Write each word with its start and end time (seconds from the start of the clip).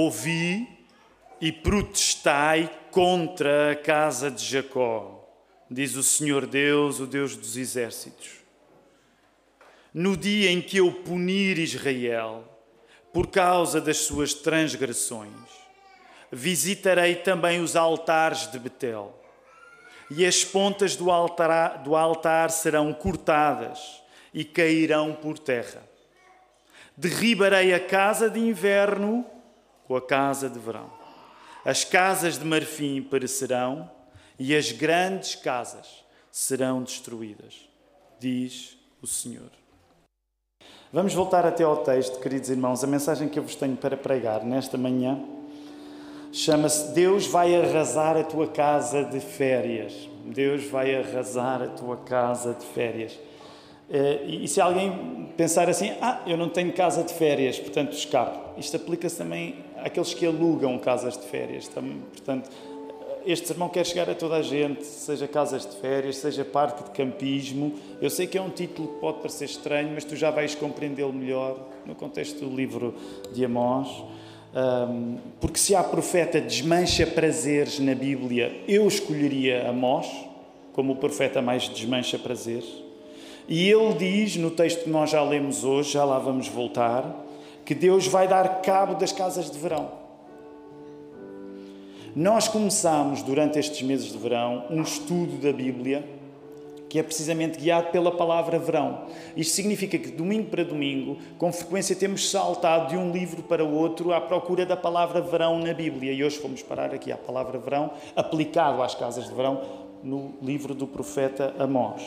Ouvi 0.00 0.86
e 1.40 1.50
protestai 1.50 2.70
contra 2.92 3.72
a 3.72 3.74
casa 3.74 4.30
de 4.30 4.44
Jacó, 4.44 5.28
diz 5.68 5.96
o 5.96 6.04
Senhor 6.04 6.46
Deus, 6.46 7.00
o 7.00 7.06
Deus 7.06 7.34
dos 7.34 7.56
exércitos. 7.56 8.28
No 9.92 10.16
dia 10.16 10.52
em 10.52 10.62
que 10.62 10.76
eu 10.76 10.92
punir 10.92 11.58
Israel 11.58 12.44
por 13.12 13.26
causa 13.26 13.80
das 13.80 13.96
suas 13.96 14.32
transgressões, 14.32 15.32
visitarei 16.30 17.16
também 17.16 17.60
os 17.60 17.74
altares 17.74 18.48
de 18.52 18.58
Betel, 18.60 19.20
e 20.12 20.24
as 20.24 20.44
pontas 20.44 20.94
do 20.94 21.10
altar, 21.10 21.82
do 21.82 21.96
altar 21.96 22.52
serão 22.52 22.94
cortadas 22.94 24.00
e 24.32 24.44
cairão 24.44 25.12
por 25.12 25.40
terra. 25.40 25.82
Derribarei 26.96 27.74
a 27.74 27.80
casa 27.80 28.30
de 28.30 28.38
inverno 28.38 29.26
com 29.88 29.96
a 29.96 30.02
casa 30.02 30.50
de 30.50 30.58
verão. 30.58 30.90
As 31.64 31.82
casas 31.82 32.38
de 32.38 32.44
marfim 32.44 33.02
perecerão 33.02 33.90
e 34.38 34.54
as 34.54 34.70
grandes 34.70 35.34
casas 35.34 36.04
serão 36.30 36.82
destruídas, 36.82 37.68
diz 38.20 38.78
o 39.02 39.06
Senhor. 39.06 39.50
Vamos 40.92 41.14
voltar 41.14 41.44
até 41.44 41.64
ao 41.64 41.78
texto, 41.78 42.20
queridos 42.20 42.50
irmãos. 42.50 42.84
A 42.84 42.86
mensagem 42.86 43.28
que 43.28 43.38
eu 43.38 43.42
vos 43.42 43.56
tenho 43.56 43.76
para 43.76 43.96
pregar 43.96 44.44
nesta 44.44 44.78
manhã 44.78 45.22
chama-se 46.32 46.92
Deus 46.92 47.26
vai 47.26 47.54
arrasar 47.56 48.16
a 48.16 48.24
tua 48.24 48.46
casa 48.46 49.04
de 49.04 49.20
férias. 49.20 50.08
Deus 50.24 50.64
vai 50.64 50.94
arrasar 50.94 51.62
a 51.62 51.68
tua 51.68 51.96
casa 51.96 52.54
de 52.54 52.64
férias. 52.66 53.18
Eh, 53.90 54.24
e 54.26 54.48
se 54.48 54.60
alguém 54.60 55.32
pensar 55.36 55.68
assim, 55.68 55.92
ah, 56.00 56.20
eu 56.26 56.36
não 56.36 56.48
tenho 56.48 56.72
casa 56.72 57.02
de 57.02 57.14
férias, 57.14 57.58
portanto 57.58 57.92
escapo. 57.92 58.58
Isto 58.58 58.76
aplica-se 58.76 59.16
também 59.16 59.64
àqueles 59.84 60.14
que 60.14 60.26
alugam 60.26 60.78
casas 60.78 61.16
de 61.16 61.26
férias. 61.26 61.68
Portanto, 61.68 62.50
este 63.26 63.48
sermão 63.48 63.68
quer 63.68 63.84
chegar 63.84 64.08
a 64.08 64.14
toda 64.14 64.36
a 64.36 64.42
gente, 64.42 64.84
seja 64.84 65.28
casas 65.28 65.66
de 65.66 65.76
férias, 65.76 66.16
seja 66.16 66.44
parque 66.44 66.84
de 66.84 66.90
campismo. 66.90 67.74
Eu 68.00 68.08
sei 68.08 68.26
que 68.26 68.38
é 68.38 68.40
um 68.40 68.48
título 68.48 68.88
que 68.88 69.00
pode 69.00 69.18
parecer 69.18 69.44
estranho, 69.44 69.90
mas 69.92 70.04
tu 70.04 70.16
já 70.16 70.30
vais 70.30 70.54
compreendê-lo 70.54 71.12
melhor 71.12 71.58
no 71.84 71.94
contexto 71.94 72.44
do 72.44 72.54
livro 72.54 72.94
de 73.32 73.44
Amós. 73.44 73.88
Porque 75.40 75.58
se 75.58 75.74
há 75.74 75.82
profeta 75.82 76.40
desmancha 76.40 77.06
prazeres 77.06 77.78
na 77.78 77.94
Bíblia, 77.94 78.62
eu 78.66 78.88
escolheria 78.88 79.68
Amós 79.68 80.06
como 80.72 80.94
o 80.94 80.96
profeta 80.96 81.42
mais 81.42 81.68
desmancha 81.68 82.18
prazeres. 82.18 82.82
E 83.46 83.68
ele 83.68 83.94
diz 83.94 84.36
no 84.36 84.50
texto 84.50 84.84
que 84.84 84.90
nós 84.90 85.10
já 85.10 85.22
lemos 85.22 85.64
hoje, 85.64 85.92
já 85.92 86.04
lá 86.04 86.18
vamos 86.18 86.48
voltar, 86.48 87.26
que 87.68 87.74
Deus 87.74 88.06
vai 88.06 88.26
dar 88.26 88.62
cabo 88.62 88.94
das 88.94 89.12
casas 89.12 89.50
de 89.50 89.58
verão. 89.58 89.90
Nós 92.16 92.48
começamos 92.48 93.20
durante 93.20 93.58
estes 93.58 93.82
meses 93.82 94.10
de 94.10 94.16
verão 94.16 94.64
um 94.70 94.80
estudo 94.80 95.36
da 95.36 95.52
Bíblia 95.52 96.02
que 96.88 96.98
é 96.98 97.02
precisamente 97.02 97.58
guiado 97.58 97.90
pela 97.90 98.10
palavra 98.10 98.58
verão. 98.58 99.02
Isto 99.36 99.54
significa 99.54 99.98
que 99.98 100.10
domingo 100.10 100.48
para 100.48 100.64
domingo, 100.64 101.18
com 101.36 101.52
frequência 101.52 101.94
temos 101.94 102.30
saltado 102.30 102.88
de 102.88 102.96
um 102.96 103.12
livro 103.12 103.42
para 103.42 103.62
o 103.62 103.74
outro 103.74 104.14
à 104.14 104.20
procura 104.22 104.64
da 104.64 104.74
palavra 104.74 105.20
verão 105.20 105.58
na 105.58 105.74
Bíblia. 105.74 106.14
E 106.14 106.24
hoje 106.24 106.38
fomos 106.38 106.62
parar 106.62 106.94
aqui 106.94 107.12
à 107.12 107.18
palavra 107.18 107.58
verão, 107.58 107.90
aplicado 108.16 108.82
às 108.82 108.94
casas 108.94 109.28
de 109.28 109.34
verão, 109.34 109.60
no 110.02 110.32
livro 110.40 110.74
do 110.74 110.86
profeta 110.86 111.54
Amós. 111.58 112.02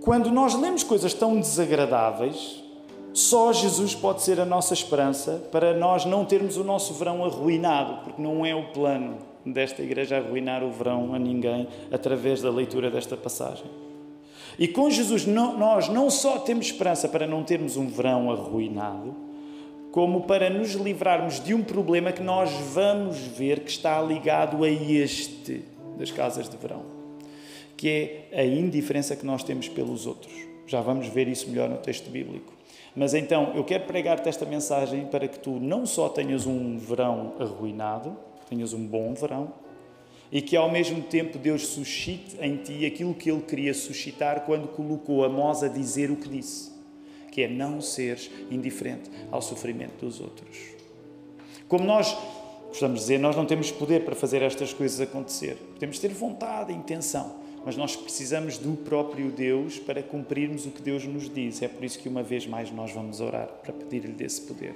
Quando 0.00 0.30
nós 0.30 0.54
lemos 0.54 0.82
coisas 0.82 1.12
tão 1.12 1.38
desagradáveis, 1.38 2.61
só 3.14 3.52
Jesus 3.52 3.94
pode 3.94 4.22
ser 4.22 4.40
a 4.40 4.46
nossa 4.46 4.72
esperança 4.72 5.42
para 5.52 5.76
nós 5.76 6.04
não 6.04 6.24
termos 6.24 6.56
o 6.56 6.64
nosso 6.64 6.94
verão 6.94 7.24
arruinado, 7.24 8.04
porque 8.04 8.22
não 8.22 8.44
é 8.44 8.54
o 8.54 8.68
plano 8.72 9.18
desta 9.44 9.82
igreja 9.82 10.16
arruinar 10.16 10.62
o 10.62 10.70
verão 10.70 11.14
a 11.14 11.18
ninguém 11.18 11.68
através 11.90 12.40
da 12.40 12.50
leitura 12.50 12.90
desta 12.90 13.16
passagem. 13.16 13.66
E 14.58 14.68
com 14.68 14.90
Jesus 14.90 15.26
nós 15.26 15.88
não 15.88 16.10
só 16.10 16.38
temos 16.38 16.66
esperança 16.66 17.08
para 17.08 17.26
não 17.26 17.42
termos 17.42 17.76
um 17.76 17.88
verão 17.88 18.30
arruinado, 18.30 19.14
como 19.90 20.22
para 20.22 20.48
nos 20.48 20.72
livrarmos 20.72 21.38
de 21.38 21.52
um 21.52 21.62
problema 21.62 22.12
que 22.12 22.22
nós 22.22 22.50
vamos 22.72 23.18
ver 23.18 23.60
que 23.60 23.70
está 23.70 24.00
ligado 24.00 24.64
a 24.64 24.68
este 24.68 25.64
das 25.98 26.10
casas 26.10 26.48
de 26.48 26.56
verão, 26.56 26.82
que 27.76 27.88
é 28.32 28.40
a 28.40 28.44
indiferença 28.44 29.14
que 29.14 29.26
nós 29.26 29.42
temos 29.42 29.68
pelos 29.68 30.06
outros. 30.06 30.32
Já 30.66 30.80
vamos 30.80 31.08
ver 31.08 31.28
isso 31.28 31.50
melhor 31.50 31.68
no 31.68 31.76
texto 31.76 32.10
bíblico. 32.10 32.52
Mas 32.94 33.14
então, 33.14 33.52
eu 33.54 33.64
quero 33.64 33.84
pregar-te 33.84 34.28
esta 34.28 34.44
mensagem 34.44 35.06
para 35.06 35.26
que 35.26 35.38
tu 35.38 35.52
não 35.52 35.86
só 35.86 36.08
tenhas 36.08 36.46
um 36.46 36.76
verão 36.76 37.34
arruinado, 37.40 38.16
tenhas 38.48 38.74
um 38.74 38.86
bom 38.86 39.14
verão, 39.14 39.52
e 40.30 40.42
que 40.42 40.56
ao 40.56 40.70
mesmo 40.70 41.02
tempo 41.02 41.38
Deus 41.38 41.66
suscite 41.68 42.36
em 42.40 42.56
ti 42.56 42.84
aquilo 42.84 43.14
que 43.14 43.30
Ele 43.30 43.42
queria 43.42 43.72
suscitar 43.72 44.44
quando 44.44 44.68
colocou 44.68 45.24
Amós 45.24 45.62
a 45.62 45.68
dizer 45.68 46.10
o 46.10 46.16
que 46.16 46.28
disse, 46.28 46.70
que 47.30 47.42
é 47.42 47.48
não 47.48 47.80
seres 47.80 48.30
indiferente 48.50 49.10
ao 49.30 49.40
sofrimento 49.40 50.04
dos 50.04 50.20
outros. 50.20 50.58
Como 51.68 51.84
nós 51.84 52.16
gostamos 52.68 53.00
de 53.00 53.06
dizer, 53.06 53.18
nós 53.18 53.36
não 53.36 53.46
temos 53.46 53.70
poder 53.70 54.04
para 54.04 54.14
fazer 54.14 54.42
estas 54.42 54.72
coisas 54.72 55.00
acontecer. 55.00 55.56
Temos 55.78 55.96
de 55.96 56.02
ter 56.02 56.14
vontade 56.14 56.72
e 56.72 56.76
intenção 56.76 57.41
mas 57.64 57.76
nós 57.76 57.96
precisamos 57.96 58.58
do 58.58 58.76
próprio 58.76 59.30
Deus 59.30 59.78
para 59.78 60.02
cumprirmos 60.02 60.66
o 60.66 60.70
que 60.70 60.82
Deus 60.82 61.04
nos 61.04 61.28
diz. 61.28 61.62
É 61.62 61.68
por 61.68 61.84
isso 61.84 61.98
que 61.98 62.08
uma 62.08 62.22
vez 62.22 62.46
mais 62.46 62.70
nós 62.70 62.92
vamos 62.92 63.20
orar 63.20 63.48
para 63.62 63.72
pedir-lhe 63.72 64.12
desse 64.12 64.42
poder. 64.42 64.74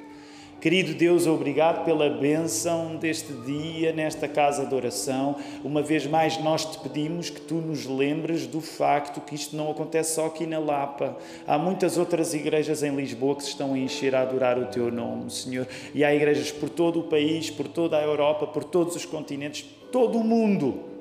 Querido 0.58 0.94
Deus, 0.94 1.26
obrigado 1.26 1.84
pela 1.84 2.08
bênção 2.08 2.97
deste 2.97 3.30
dia 3.44 3.92
nesta 3.92 4.26
casa 4.26 4.64
de 4.64 4.74
oração. 4.74 5.36
Uma 5.62 5.82
vez 5.82 6.06
mais, 6.06 6.38
nós 6.38 6.64
te 6.64 6.78
pedimos 6.78 7.28
que 7.28 7.42
tu 7.42 7.56
nos 7.56 7.84
lembres 7.84 8.47
do 8.47 8.62
facto 8.62 9.20
que 9.20 9.34
isto 9.34 9.54
não 9.54 9.70
acontece 9.70 10.14
só 10.14 10.26
aqui 10.26 10.47
na 10.47 10.58
Lapa. 10.58 11.18
Há 11.47 11.58
muitas 11.58 11.98
outras 11.98 12.32
igrejas 12.32 12.82
em 12.82 12.97
Lisboa 12.97 13.36
que 13.36 13.42
se 13.42 13.50
estão 13.50 13.74
a 13.74 13.78
encher 13.78 14.14
a 14.14 14.22
adorar 14.22 14.58
o 14.58 14.64
teu 14.66 14.91
nome, 14.91 15.30
Senhor. 15.30 15.68
E 15.94 16.03
há 16.03 16.14
igrejas 16.14 16.50
por 16.50 16.70
todo 16.70 17.00
o 17.00 17.04
país, 17.04 17.50
por 17.50 17.68
toda 17.68 17.98
a 17.98 18.03
Europa, 18.03 18.47
por 18.47 18.64
todos 18.64 18.97
os 18.97 19.04
continentes, 19.04 19.62
todo 19.92 20.18
o 20.18 20.24
mundo 20.24 20.96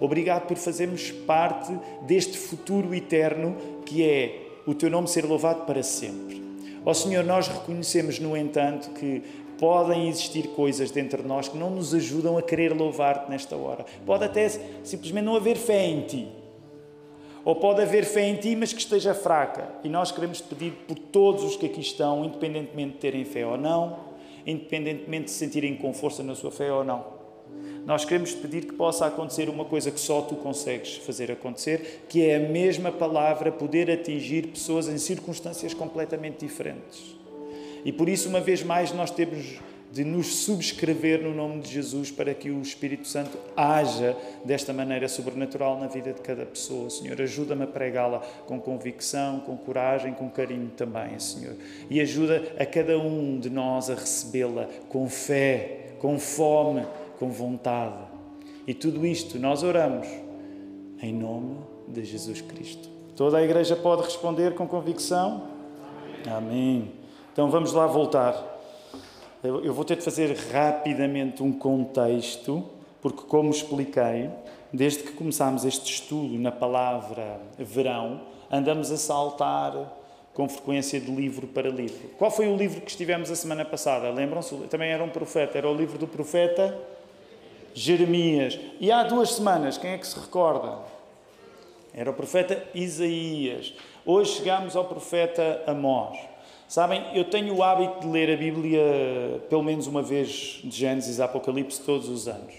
Obrigado 0.00 0.46
por 0.46 0.56
fazermos 0.56 1.10
parte 1.10 1.72
deste 2.02 2.36
futuro 2.36 2.94
eterno 2.94 3.56
que 3.84 4.02
é 4.02 4.44
o 4.66 4.74
teu 4.74 4.90
nome 4.90 5.08
ser 5.08 5.24
louvado 5.24 5.62
para 5.62 5.82
sempre. 5.82 6.42
Ó 6.84 6.90
oh, 6.90 6.94
Senhor, 6.94 7.24
nós 7.24 7.48
reconhecemos, 7.48 8.18
no 8.18 8.36
entanto, 8.36 8.90
que 8.90 9.22
podem 9.58 10.08
existir 10.08 10.48
coisas 10.48 10.90
dentro 10.90 11.22
de 11.22 11.28
nós 11.28 11.48
que 11.48 11.56
não 11.56 11.70
nos 11.70 11.94
ajudam 11.94 12.36
a 12.36 12.42
querer 12.42 12.74
louvar-te 12.74 13.30
nesta 13.30 13.56
hora. 13.56 13.84
Pode 14.04 14.24
até 14.24 14.48
simplesmente 14.82 15.24
não 15.24 15.36
haver 15.36 15.56
fé 15.56 15.86
em 15.86 16.02
ti. 16.02 16.28
Ou 17.44 17.56
pode 17.56 17.82
haver 17.82 18.04
fé 18.04 18.26
em 18.26 18.36
ti, 18.36 18.56
mas 18.56 18.72
que 18.72 18.80
esteja 18.80 19.14
fraca. 19.14 19.68
E 19.82 19.88
nós 19.88 20.10
queremos 20.10 20.40
te 20.40 20.48
pedir 20.48 20.72
por 20.88 20.98
todos 20.98 21.44
os 21.44 21.56
que 21.56 21.66
aqui 21.66 21.80
estão, 21.80 22.24
independentemente 22.24 22.92
de 22.92 22.98
terem 22.98 23.24
fé 23.24 23.46
ou 23.46 23.56
não, 23.56 23.98
independentemente 24.46 25.26
de 25.26 25.30
se 25.30 25.38
sentirem 25.38 25.76
com 25.76 25.92
força 25.92 26.22
na 26.22 26.34
sua 26.34 26.50
fé 26.50 26.72
ou 26.72 26.84
não 26.84 27.13
nós 27.86 28.04
queremos 28.04 28.32
pedir 28.32 28.64
que 28.64 28.72
possa 28.72 29.06
acontecer 29.06 29.48
uma 29.48 29.64
coisa 29.64 29.90
que 29.90 30.00
só 30.00 30.22
tu 30.22 30.36
consegues 30.36 30.96
fazer 30.96 31.30
acontecer, 31.30 32.04
que 32.08 32.26
é 32.26 32.36
a 32.36 32.40
mesma 32.40 32.90
palavra 32.90 33.52
poder 33.52 33.90
atingir 33.90 34.48
pessoas 34.48 34.88
em 34.88 34.96
circunstâncias 34.98 35.74
completamente 35.74 36.46
diferentes. 36.46 37.14
E 37.84 37.92
por 37.92 38.08
isso, 38.08 38.28
uma 38.28 38.40
vez 38.40 38.62
mais, 38.62 38.92
nós 38.92 39.10
temos 39.10 39.58
de 39.92 40.02
nos 40.02 40.38
subscrever 40.38 41.22
no 41.22 41.32
nome 41.32 41.60
de 41.60 41.70
Jesus 41.70 42.10
para 42.10 42.34
que 42.34 42.50
o 42.50 42.60
Espírito 42.60 43.06
Santo 43.06 43.38
haja 43.56 44.16
desta 44.44 44.72
maneira 44.72 45.06
sobrenatural 45.06 45.78
na 45.78 45.86
vida 45.86 46.12
de 46.12 46.20
cada 46.20 46.44
pessoa. 46.44 46.90
Senhor, 46.90 47.20
ajuda-me 47.20 47.62
a 47.62 47.66
pregá-la 47.66 48.18
com 48.46 48.58
convicção, 48.58 49.38
com 49.40 49.56
coragem, 49.56 50.12
com 50.12 50.28
carinho 50.28 50.72
também, 50.76 51.16
Senhor. 51.20 51.54
E 51.88 52.00
ajuda 52.00 52.42
a 52.58 52.66
cada 52.66 52.98
um 52.98 53.38
de 53.38 53.48
nós 53.48 53.88
a 53.88 53.94
recebê-la 53.94 54.68
com 54.88 55.08
fé, 55.08 55.94
com 56.00 56.18
fome 56.18 56.84
com 57.24 57.30
vontade. 57.30 57.96
E 58.66 58.74
tudo 58.74 59.06
isto 59.06 59.38
nós 59.38 59.62
oramos 59.62 60.06
em 61.00 61.12
nome 61.12 61.56
de 61.88 62.04
Jesus 62.04 62.42
Cristo. 62.42 62.88
Toda 63.16 63.38
a 63.38 63.42
igreja 63.42 63.74
pode 63.74 64.02
responder 64.02 64.54
com 64.54 64.66
convicção? 64.68 65.44
Amém. 66.26 66.36
Amém. 66.36 66.92
Então 67.32 67.50
vamos 67.50 67.72
lá 67.72 67.86
voltar. 67.86 68.52
Eu 69.42 69.72
vou 69.72 69.84
ter 69.84 69.96
de 69.96 70.02
fazer 70.02 70.36
rapidamente 70.52 71.42
um 71.42 71.52
contexto, 71.52 72.64
porque, 73.00 73.22
como 73.22 73.50
expliquei, 73.50 74.30
desde 74.72 75.02
que 75.02 75.12
começámos 75.12 75.64
este 75.64 75.92
estudo 75.92 76.38
na 76.38 76.52
palavra 76.52 77.40
verão, 77.58 78.22
andamos 78.50 78.90
a 78.90 78.96
saltar 78.96 79.92
com 80.32 80.48
frequência 80.48 80.98
de 81.00 81.10
livro 81.10 81.46
para 81.46 81.68
livro. 81.68 82.08
Qual 82.18 82.30
foi 82.30 82.48
o 82.48 82.56
livro 82.56 82.80
que 82.80 82.90
estivemos 82.90 83.30
a 83.30 83.36
semana 83.36 83.64
passada? 83.64 84.10
Lembram-se? 84.10 84.54
Também 84.68 84.90
era 84.90 85.04
um 85.04 85.10
profeta, 85.10 85.58
era 85.58 85.70
o 85.70 85.74
livro 85.74 85.98
do 85.98 86.06
profeta 86.06 86.76
Jeremias. 87.74 88.58
E 88.80 88.90
há 88.92 89.02
duas 89.02 89.32
semanas, 89.32 89.76
quem 89.76 89.90
é 89.90 89.98
que 89.98 90.06
se 90.06 90.18
recorda? 90.18 90.78
Era 91.92 92.10
o 92.10 92.14
profeta 92.14 92.64
Isaías. 92.74 93.74
Hoje 94.06 94.36
chegamos 94.36 94.76
ao 94.76 94.84
profeta 94.84 95.62
Amós. 95.66 96.16
Sabem, 96.68 97.04
eu 97.14 97.24
tenho 97.24 97.54
o 97.54 97.62
hábito 97.62 98.00
de 98.00 98.06
ler 98.06 98.32
a 98.32 98.36
Bíblia 98.36 98.80
pelo 99.50 99.62
menos 99.62 99.86
uma 99.86 100.02
vez 100.02 100.60
de 100.64 100.70
Gênesis 100.70 101.20
a 101.20 101.26
Apocalipse 101.26 101.82
todos 101.82 102.08
os 102.08 102.26
anos. 102.26 102.54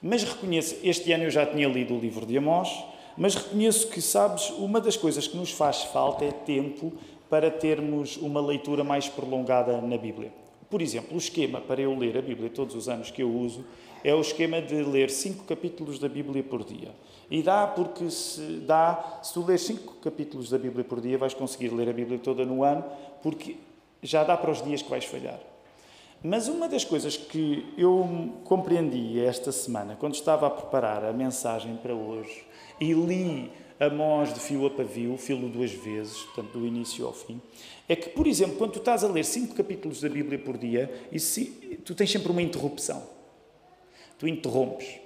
Mas 0.00 0.24
reconheço, 0.24 0.76
este 0.82 1.12
ano 1.12 1.24
eu 1.24 1.30
já 1.30 1.44
tinha 1.44 1.68
lido 1.68 1.94
o 1.94 1.98
livro 1.98 2.24
de 2.24 2.36
Amós, 2.38 2.70
mas 3.16 3.34
reconheço 3.34 3.88
que, 3.88 4.00
sabes, 4.00 4.50
uma 4.50 4.80
das 4.80 4.96
coisas 4.96 5.26
que 5.26 5.36
nos 5.36 5.50
faz 5.50 5.82
falta 5.82 6.24
é 6.24 6.30
tempo 6.30 6.92
para 7.28 7.50
termos 7.50 8.16
uma 8.16 8.40
leitura 8.40 8.84
mais 8.84 9.08
prolongada 9.08 9.80
na 9.80 9.96
Bíblia. 9.96 10.32
Por 10.68 10.82
exemplo, 10.82 11.14
o 11.14 11.18
esquema 11.18 11.60
para 11.60 11.80
eu 11.80 11.96
ler 11.96 12.16
a 12.18 12.22
Bíblia 12.22 12.50
todos 12.50 12.74
os 12.74 12.88
anos 12.88 13.10
que 13.10 13.22
eu 13.22 13.30
uso 13.30 13.64
é 14.02 14.14
o 14.14 14.20
esquema 14.20 14.60
de 14.60 14.82
ler 14.82 15.10
cinco 15.10 15.44
capítulos 15.44 15.98
da 15.98 16.08
Bíblia 16.08 16.42
por 16.42 16.64
dia. 16.64 16.94
E 17.30 17.42
dá 17.42 17.66
porque 17.66 18.08
se 18.10 18.40
dá, 18.66 19.20
se 19.22 19.32
tu 19.34 19.44
ler 19.44 19.58
cinco 19.58 19.94
capítulos 19.94 20.48
da 20.48 20.58
Bíblia 20.58 20.84
por 20.84 21.00
dia, 21.00 21.18
vais 21.18 21.34
conseguir 21.34 21.68
ler 21.70 21.88
a 21.88 21.92
Bíblia 21.92 22.18
toda 22.18 22.44
no 22.44 22.62
ano, 22.62 22.84
porque 23.22 23.56
já 24.02 24.22
dá 24.22 24.36
para 24.36 24.50
os 24.50 24.62
dias 24.62 24.82
que 24.82 24.90
vais 24.90 25.04
falhar. 25.04 25.40
Mas 26.22 26.48
uma 26.48 26.68
das 26.68 26.84
coisas 26.84 27.16
que 27.16 27.72
eu 27.76 28.32
compreendi 28.44 29.20
esta 29.20 29.52
semana, 29.52 29.96
quando 29.96 30.14
estava 30.14 30.46
a 30.46 30.50
preparar 30.50 31.04
a 31.04 31.12
mensagem 31.12 31.76
para 31.76 31.94
hoje, 31.94 32.44
e 32.80 32.92
li 32.92 33.50
Amós 33.78 34.32
de 34.32 34.40
fio 34.40 34.64
a 34.66 34.70
pavio, 34.70 35.18
filo 35.18 35.50
duas 35.50 35.70
vezes, 35.70 36.16
portanto, 36.22 36.58
do 36.58 36.66
início 36.66 37.06
ao 37.06 37.12
fim, 37.12 37.40
é 37.86 37.94
que, 37.94 38.08
por 38.08 38.26
exemplo, 38.26 38.56
quando 38.56 38.72
tu 38.72 38.78
estás 38.78 39.04
a 39.04 39.08
ler 39.08 39.24
cinco 39.24 39.54
capítulos 39.54 40.00
da 40.00 40.08
Bíblia 40.08 40.38
por 40.38 40.56
dia, 40.56 40.90
tu 41.84 41.94
tens 41.94 42.10
sempre 42.10 42.32
uma 42.32 42.40
interrupção. 42.40 43.15
Tu 44.18 44.28
interrompes. 44.28 45.00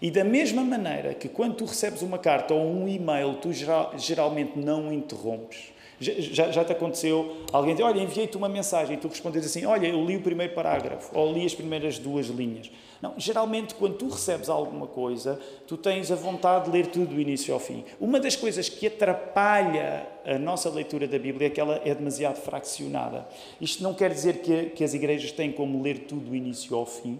E 0.00 0.10
da 0.10 0.24
mesma 0.24 0.62
maneira 0.62 1.14
que 1.14 1.28
quando 1.28 1.54
tu 1.54 1.64
recebes 1.64 2.02
uma 2.02 2.18
carta 2.18 2.54
ou 2.54 2.66
um 2.66 2.88
e-mail, 2.88 3.34
tu 3.34 3.50
geralmente 3.96 4.58
não 4.58 4.92
interrompes. 4.92 5.76
Já, 5.98 6.50
já 6.50 6.62
te 6.62 6.72
aconteceu 6.72 7.46
alguém 7.50 7.72
dizer, 7.72 7.84
olha, 7.84 8.00
enviei-te 8.02 8.36
uma 8.36 8.50
mensagem 8.50 8.96
e 8.96 8.98
tu 8.98 9.08
respondes 9.08 9.46
assim, 9.46 9.64
olha, 9.64 9.86
eu 9.86 10.04
li 10.04 10.16
o 10.16 10.20
primeiro 10.20 10.52
parágrafo, 10.52 11.10
ou 11.18 11.32
li 11.32 11.46
as 11.46 11.54
primeiras 11.54 11.98
duas 11.98 12.26
linhas. 12.26 12.70
Não, 13.00 13.14
geralmente 13.16 13.74
quando 13.74 13.96
tu 13.96 14.08
recebes 14.08 14.50
alguma 14.50 14.86
coisa, 14.86 15.40
tu 15.66 15.74
tens 15.78 16.10
a 16.10 16.14
vontade 16.14 16.66
de 16.66 16.70
ler 16.70 16.88
tudo 16.88 17.14
do 17.14 17.20
início 17.20 17.54
ao 17.54 17.60
fim. 17.60 17.82
Uma 17.98 18.20
das 18.20 18.36
coisas 18.36 18.68
que 18.68 18.86
atrapalha 18.88 20.06
a 20.26 20.38
nossa 20.38 20.68
leitura 20.68 21.08
da 21.08 21.18
Bíblia 21.18 21.46
é 21.46 21.50
que 21.50 21.60
ela 21.60 21.80
é 21.82 21.94
demasiado 21.94 22.36
fraccionada. 22.36 23.26
Isto 23.58 23.82
não 23.82 23.94
quer 23.94 24.10
dizer 24.12 24.42
que, 24.42 24.66
que 24.70 24.84
as 24.84 24.92
igrejas 24.92 25.32
têm 25.32 25.50
como 25.50 25.82
ler 25.82 26.00
tudo 26.00 26.26
do 26.26 26.36
início 26.36 26.76
ao 26.76 26.84
fim, 26.84 27.18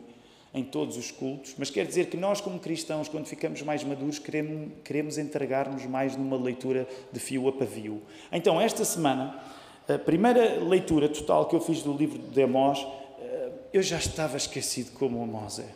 em 0.56 0.64
todos 0.64 0.96
os 0.96 1.10
cultos, 1.10 1.54
mas 1.58 1.68
quer 1.68 1.86
dizer 1.86 2.06
que 2.06 2.16
nós, 2.16 2.40
como 2.40 2.58
cristãos, 2.58 3.08
quando 3.08 3.26
ficamos 3.26 3.60
mais 3.60 3.84
maduros, 3.84 4.18
queremos, 4.18 4.72
queremos 4.82 5.18
entregar-nos 5.18 5.84
mais 5.84 6.16
numa 6.16 6.36
leitura 6.38 6.88
de 7.12 7.20
fio 7.20 7.46
a 7.46 7.52
pavio. 7.52 8.02
Então, 8.32 8.58
esta 8.58 8.82
semana, 8.82 9.38
a 9.86 9.98
primeira 9.98 10.58
leitura 10.64 11.10
total 11.10 11.44
que 11.44 11.54
eu 11.54 11.60
fiz 11.60 11.82
do 11.82 11.92
livro 11.92 12.18
de 12.18 12.42
Amós, 12.42 12.84
eh, 13.20 13.50
eu 13.74 13.82
já 13.82 13.98
estava 13.98 14.38
esquecido 14.38 14.92
como 14.92 15.22
Amós 15.22 15.58
é. 15.58 15.68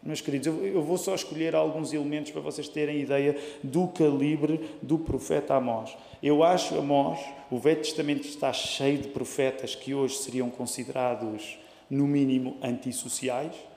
Meus 0.00 0.20
queridos, 0.20 0.46
eu 0.46 0.80
vou 0.80 0.96
só 0.96 1.12
escolher 1.12 1.56
alguns 1.56 1.92
elementos 1.92 2.30
para 2.30 2.40
vocês 2.40 2.68
terem 2.68 3.00
ideia 3.00 3.36
do 3.64 3.88
calibre 3.88 4.78
do 4.80 4.96
profeta 4.96 5.56
Amós. 5.56 5.94
Eu 6.22 6.44
acho 6.44 6.78
Amós, 6.78 7.18
o 7.50 7.58
Velho 7.58 7.82
Testamento 7.82 8.28
está 8.28 8.52
cheio 8.52 8.98
de 8.98 9.08
profetas 9.08 9.74
que 9.74 9.92
hoje 9.92 10.18
seriam 10.18 10.48
considerados, 10.48 11.58
no 11.90 12.06
mínimo, 12.06 12.56
antissociais 12.62 13.69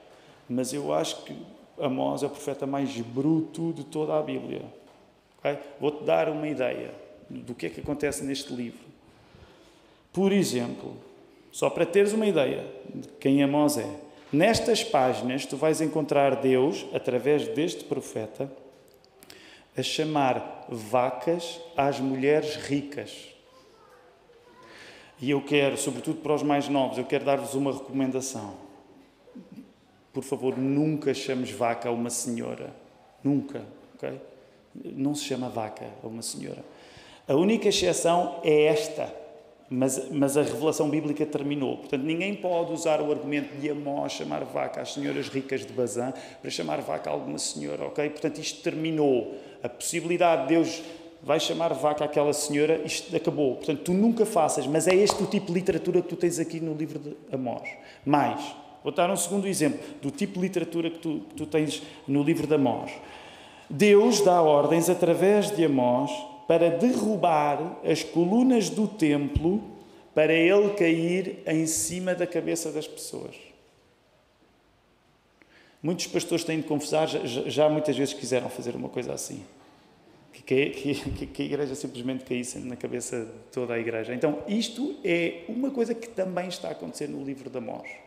mas 0.48 0.72
eu 0.72 0.92
acho 0.92 1.24
que 1.24 1.36
Amós 1.78 2.22
é 2.22 2.26
o 2.26 2.30
profeta 2.30 2.66
mais 2.66 2.90
bruto 3.00 3.72
de 3.72 3.84
toda 3.84 4.18
a 4.18 4.22
Bíblia. 4.22 4.62
Okay? 5.38 5.58
Vou-te 5.80 6.04
dar 6.04 6.28
uma 6.28 6.46
ideia 6.46 6.90
do 7.28 7.54
que 7.54 7.66
é 7.66 7.70
que 7.70 7.80
acontece 7.80 8.22
neste 8.24 8.52
livro. 8.54 8.84
Por 10.12 10.32
exemplo, 10.32 10.96
só 11.50 11.68
para 11.68 11.84
teres 11.84 12.12
uma 12.12 12.26
ideia 12.26 12.64
de 12.94 13.08
quem 13.20 13.42
Amós 13.42 13.78
é, 13.78 13.88
nestas 14.32 14.84
páginas 14.84 15.46
tu 15.46 15.56
vais 15.56 15.80
encontrar 15.80 16.36
Deus, 16.36 16.86
através 16.92 17.48
deste 17.48 17.84
profeta, 17.84 18.50
a 19.76 19.82
chamar 19.82 20.66
vacas 20.68 21.60
às 21.76 21.98
mulheres 21.98 22.56
ricas. 22.56 23.28
E 25.20 25.30
eu 25.30 25.40
quero, 25.42 25.76
sobretudo 25.76 26.20
para 26.20 26.34
os 26.34 26.42
mais 26.42 26.68
novos, 26.68 26.98
eu 26.98 27.04
quero 27.04 27.24
dar-vos 27.24 27.54
uma 27.54 27.72
recomendação. 27.72 28.63
Por 30.14 30.22
favor, 30.22 30.56
nunca 30.56 31.12
chames 31.12 31.50
vaca 31.50 31.88
a 31.88 31.92
uma 31.92 32.08
senhora. 32.08 32.72
Nunca, 33.22 33.62
ok? 33.94 34.20
Não 34.74 35.14
se 35.14 35.24
chama 35.24 35.48
vaca 35.48 35.86
a 36.02 36.06
uma 36.06 36.22
senhora. 36.22 36.64
A 37.26 37.34
única 37.34 37.68
exceção 37.68 38.40
é 38.44 38.66
esta, 38.66 39.12
mas, 39.68 40.10
mas 40.10 40.36
a 40.36 40.42
revelação 40.42 40.88
bíblica 40.88 41.26
terminou. 41.26 41.78
Portanto, 41.78 42.02
ninguém 42.02 42.34
pode 42.34 42.72
usar 42.72 43.00
o 43.00 43.10
argumento 43.10 43.56
de 43.56 43.68
Amós 43.70 44.12
chamar 44.12 44.44
vaca 44.44 44.82
às 44.82 44.92
senhoras 44.92 45.28
ricas 45.28 45.66
de 45.66 45.72
Bazã 45.72 46.12
para 46.40 46.50
chamar 46.50 46.80
vaca 46.80 47.10
a 47.10 47.12
alguma 47.12 47.38
senhora, 47.38 47.86
ok? 47.86 48.08
Portanto, 48.10 48.38
isto 48.38 48.62
terminou. 48.62 49.34
A 49.62 49.68
possibilidade 49.68 50.42
de 50.42 50.48
Deus 50.48 50.82
vai 51.22 51.40
chamar 51.40 51.72
vaca 51.72 52.04
àquela 52.04 52.32
senhora, 52.32 52.82
isto 52.84 53.14
acabou. 53.16 53.56
Portanto, 53.56 53.80
tu 53.80 53.94
nunca 53.94 54.26
faças, 54.26 54.66
mas 54.66 54.86
é 54.86 54.94
este 54.94 55.22
o 55.22 55.26
tipo 55.26 55.46
de 55.46 55.54
literatura 55.54 56.02
que 56.02 56.08
tu 56.08 56.16
tens 56.16 56.38
aqui 56.38 56.60
no 56.60 56.74
livro 56.74 56.98
de 56.98 57.16
Amós. 57.32 57.68
Mais, 58.04 58.54
Vou 58.84 58.92
dar 58.92 59.10
um 59.10 59.16
segundo 59.16 59.48
exemplo 59.48 59.80
do 60.02 60.10
tipo 60.10 60.34
de 60.34 60.40
literatura 60.40 60.90
que 60.90 60.98
tu, 60.98 61.22
que 61.30 61.34
tu 61.34 61.46
tens 61.46 61.82
no 62.06 62.22
livro 62.22 62.46
de 62.46 62.54
Amós. 62.54 62.92
Deus 63.68 64.20
dá 64.20 64.42
ordens 64.42 64.90
através 64.90 65.50
de 65.50 65.64
Amós 65.64 66.10
para 66.46 66.68
derrubar 66.68 67.80
as 67.82 68.04
colunas 68.04 68.68
do 68.68 68.86
templo 68.86 69.62
para 70.14 70.34
ele 70.34 70.74
cair 70.74 71.42
em 71.46 71.66
cima 71.66 72.14
da 72.14 72.26
cabeça 72.26 72.70
das 72.70 72.86
pessoas. 72.86 73.34
Muitos 75.82 76.06
pastores 76.06 76.44
têm 76.44 76.60
de 76.60 76.66
confessar, 76.66 77.08
já, 77.08 77.20
já 77.24 77.68
muitas 77.70 77.96
vezes 77.96 78.12
quiseram 78.12 78.50
fazer 78.50 78.76
uma 78.76 78.90
coisa 78.90 79.14
assim. 79.14 79.42
Que, 80.30 80.70
que, 80.70 81.26
que, 81.26 81.42
a 81.42 81.44
igreja 81.46 81.74
simplesmente 81.74 82.24
caísse 82.24 82.58
na 82.58 82.76
cabeça 82.76 83.24
de 83.24 83.52
toda 83.52 83.72
a 83.72 83.78
igreja. 83.78 84.14
Então, 84.14 84.42
isto 84.46 84.96
é 85.02 85.44
uma 85.48 85.70
coisa 85.70 85.94
que 85.94 86.08
também 86.08 86.48
está 86.48 86.68
a 86.68 86.72
acontecer 86.72 87.08
no 87.08 87.24
livro 87.24 87.48
de 87.48 87.56
Amós. 87.56 88.03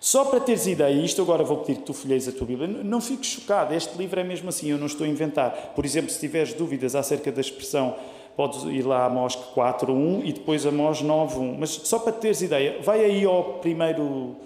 Só 0.00 0.24
para 0.24 0.40
teres 0.40 0.66
ideia, 0.66 0.98
isto 1.04 1.20
agora 1.20 1.44
vou 1.44 1.58
pedir 1.58 1.80
que 1.80 1.84
tu 1.84 1.92
folheis 1.92 2.26
a 2.26 2.32
tua 2.32 2.46
Bíblia, 2.46 2.66
não 2.66 3.02
fiques 3.02 3.28
chocado, 3.28 3.74
este 3.74 3.98
livro 3.98 4.18
é 4.18 4.24
mesmo 4.24 4.48
assim, 4.48 4.70
eu 4.70 4.78
não 4.78 4.86
estou 4.86 5.04
a 5.04 5.08
inventar. 5.08 5.74
Por 5.76 5.84
exemplo, 5.84 6.10
se 6.10 6.18
tiveres 6.18 6.54
dúvidas 6.54 6.94
acerca 6.94 7.30
da 7.30 7.42
expressão, 7.42 7.94
podes 8.34 8.62
ir 8.64 8.80
lá 8.80 9.00
a 9.00 9.06
Amós 9.06 9.36
4.1 9.36 10.22
e 10.24 10.32
depois 10.32 10.64
a 10.64 10.70
Amós 10.70 11.02
9.1. 11.02 11.56
Mas 11.58 11.70
só 11.84 11.98
para 11.98 12.14
teres 12.14 12.40
ideia, 12.40 12.80
vai 12.80 13.04
aí 13.04 13.26
ao 13.26 13.58
primeiro, 13.58 14.36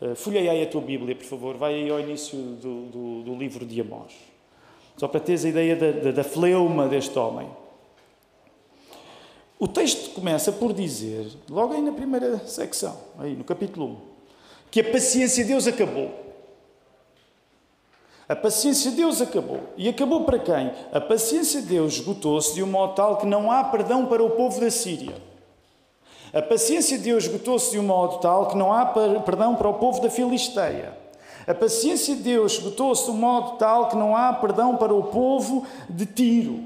uh, 0.00 0.14
folhei 0.14 0.48
aí 0.48 0.62
a 0.62 0.66
tua 0.68 0.80
Bíblia, 0.80 1.16
por 1.16 1.24
favor, 1.24 1.56
vai 1.56 1.74
aí 1.74 1.90
ao 1.90 1.98
início 1.98 2.38
do, 2.38 2.82
do, 2.86 3.22
do 3.24 3.34
livro 3.34 3.66
de 3.66 3.80
Amós. 3.80 4.12
Só 4.96 5.08
para 5.08 5.18
teres 5.18 5.44
a 5.44 5.48
ideia 5.48 5.74
da, 5.74 5.90
da, 5.90 6.10
da 6.12 6.22
fleuma 6.22 6.86
deste 6.86 7.18
homem. 7.18 7.48
O 9.58 9.66
texto 9.66 10.14
começa 10.14 10.52
por 10.52 10.72
dizer, 10.72 11.26
logo 11.50 11.74
aí 11.74 11.82
na 11.82 11.92
primeira 11.92 12.38
secção, 12.46 12.96
aí 13.18 13.34
no 13.34 13.42
capítulo 13.42 13.86
1, 13.86 14.11
que 14.72 14.80
a 14.80 14.90
paciência 14.90 15.44
de 15.44 15.50
Deus 15.50 15.66
acabou. 15.66 16.10
A 18.26 18.34
paciência 18.34 18.90
de 18.90 18.96
Deus 18.96 19.20
acabou. 19.20 19.60
E 19.76 19.86
acabou 19.86 20.24
para 20.24 20.38
quem? 20.38 20.72
A 20.90 20.98
paciência 20.98 21.60
de 21.60 21.68
Deus 21.68 21.96
esgotou-se 21.96 22.54
de 22.54 22.62
um 22.62 22.66
modo 22.66 22.94
tal 22.94 23.18
que 23.18 23.26
não 23.26 23.50
há 23.50 23.64
perdão 23.64 24.06
para 24.06 24.24
o 24.24 24.30
povo 24.30 24.58
da 24.58 24.70
Síria. 24.70 25.14
A 26.32 26.40
paciência 26.40 26.96
de 26.96 27.04
Deus 27.04 27.24
esgotou-se 27.24 27.70
de 27.72 27.78
um 27.78 27.82
modo 27.82 28.16
tal 28.20 28.48
que 28.48 28.56
não 28.56 28.72
há 28.72 28.86
perdão 28.86 29.54
para 29.54 29.68
o 29.68 29.74
povo 29.74 30.00
da 30.00 30.08
Filisteia. 30.08 30.96
A 31.46 31.52
paciência 31.52 32.16
de 32.16 32.22
Deus 32.22 32.52
esgotou-se 32.52 33.04
de 33.04 33.10
um 33.10 33.14
modo 33.14 33.58
tal 33.58 33.90
que 33.90 33.96
não 33.96 34.16
há 34.16 34.32
perdão 34.32 34.78
para 34.78 34.94
o 34.94 35.02
povo 35.02 35.66
de 35.90 36.06
Tiro. 36.06 36.64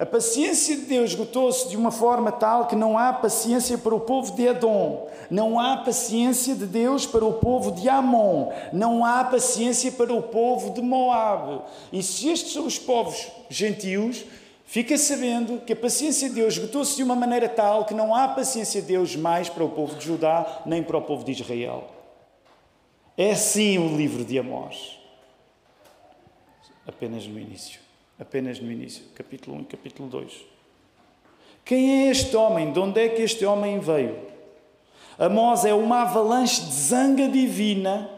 A 0.00 0.06
paciência 0.06 0.76
de 0.76 0.86
Deus 0.86 1.10
esgotou-se 1.10 1.68
de 1.68 1.76
uma 1.76 1.90
forma 1.90 2.32
tal 2.32 2.66
que 2.66 2.74
não 2.74 2.96
há 2.96 3.12
paciência 3.12 3.76
para 3.76 3.94
o 3.94 4.00
povo 4.00 4.34
de 4.34 4.46
Edom, 4.46 5.10
não 5.30 5.60
há 5.60 5.76
paciência 5.76 6.54
de 6.54 6.64
Deus 6.64 7.04
para 7.04 7.22
o 7.22 7.34
povo 7.34 7.70
de 7.70 7.86
Amon, 7.86 8.50
não 8.72 9.04
há 9.04 9.22
paciência 9.24 9.92
para 9.92 10.10
o 10.14 10.22
povo 10.22 10.72
de 10.72 10.80
Moab. 10.80 11.64
E 11.92 12.02
se 12.02 12.30
estes 12.30 12.54
são 12.54 12.64
os 12.64 12.78
povos 12.78 13.28
gentios, 13.50 14.24
fica 14.64 14.96
sabendo 14.96 15.60
que 15.66 15.74
a 15.74 15.76
paciência 15.76 16.30
de 16.30 16.36
Deus 16.36 16.54
esgotou-se 16.54 16.96
de 16.96 17.02
uma 17.02 17.14
maneira 17.14 17.46
tal 17.46 17.84
que 17.84 17.92
não 17.92 18.14
há 18.14 18.26
paciência 18.26 18.80
de 18.80 18.86
Deus 18.88 19.14
mais 19.14 19.50
para 19.50 19.64
o 19.64 19.68
povo 19.68 19.96
de 19.96 20.06
Judá 20.06 20.62
nem 20.64 20.82
para 20.82 20.96
o 20.96 21.02
povo 21.02 21.22
de 21.26 21.32
Israel. 21.32 21.84
É 23.18 23.32
assim 23.32 23.76
o 23.76 23.94
livro 23.94 24.24
de 24.24 24.38
Amós. 24.38 24.98
Apenas 26.86 27.26
no 27.26 27.38
início 27.38 27.79
apenas 28.20 28.60
no 28.60 28.70
início, 28.70 29.02
capítulo 29.14 29.56
1 29.56 29.60
e 29.62 29.64
capítulo 29.64 30.08
2. 30.10 30.32
Quem 31.64 32.06
é 32.06 32.10
este 32.10 32.36
homem? 32.36 32.72
De 32.72 32.78
onde 32.78 33.00
é 33.00 33.08
que 33.08 33.22
este 33.22 33.44
homem 33.46 33.80
veio? 33.80 34.16
Amós 35.18 35.64
é 35.64 35.72
uma 35.72 36.02
avalanche 36.02 36.62
de 36.62 36.72
zanga 36.72 37.28
divina, 37.28 38.10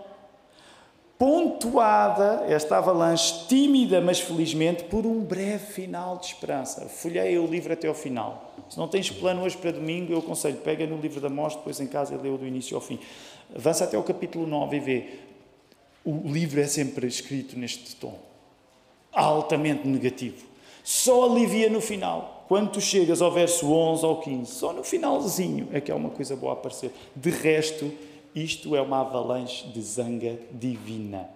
pontuada, 1.18 2.44
esta 2.48 2.78
avalanche 2.78 3.46
tímida, 3.46 4.00
mas 4.00 4.18
felizmente, 4.20 4.84
por 4.84 5.06
um 5.06 5.20
breve 5.20 5.66
final 5.72 6.16
de 6.18 6.26
esperança. 6.26 6.88
Folhei 6.88 7.38
o 7.38 7.46
livro 7.46 7.72
até 7.72 7.86
ao 7.86 7.94
final. 7.94 8.54
Se 8.68 8.78
não 8.78 8.88
tens 8.88 9.10
plano 9.10 9.42
hoje 9.42 9.56
para 9.56 9.72
domingo, 9.72 10.12
eu 10.12 10.18
aconselho, 10.18 10.56
pega 10.58 10.86
no 10.86 10.96
livro 10.96 11.20
da 11.20 11.28
Mostra, 11.28 11.58
depois 11.58 11.80
em 11.80 11.86
casa 11.86 12.14
e 12.14 12.16
lê-o 12.16 12.38
do 12.38 12.46
início 12.46 12.76
ao 12.76 12.80
fim. 12.80 12.98
Avança 13.54 13.84
até 13.84 13.96
o 13.96 14.02
capítulo 14.02 14.46
9 14.46 14.76
e 14.76 14.80
vê. 14.80 15.10
O 16.04 16.32
livro 16.32 16.60
é 16.60 16.66
sempre 16.66 17.06
escrito 17.06 17.56
neste 17.56 17.94
tom. 17.96 18.31
Altamente 19.12 19.86
negativo. 19.86 20.46
Só 20.82 21.30
alivia 21.30 21.68
no 21.68 21.80
final. 21.80 22.44
Quando 22.48 22.72
tu 22.72 22.80
chegas 22.80 23.22
ao 23.22 23.30
verso 23.30 23.72
11 23.72 24.04
ou 24.04 24.20
15, 24.20 24.52
só 24.52 24.72
no 24.72 24.82
finalzinho 24.84 25.68
é 25.72 25.80
que 25.80 25.90
há 25.90 25.96
uma 25.96 26.10
coisa 26.10 26.36
boa 26.36 26.52
a 26.52 26.54
aparecer. 26.54 26.92
De 27.14 27.30
resto, 27.30 27.90
isto 28.34 28.74
é 28.74 28.80
uma 28.80 29.00
avalanche 29.00 29.68
de 29.68 29.80
zanga 29.80 30.38
divina. 30.50 31.28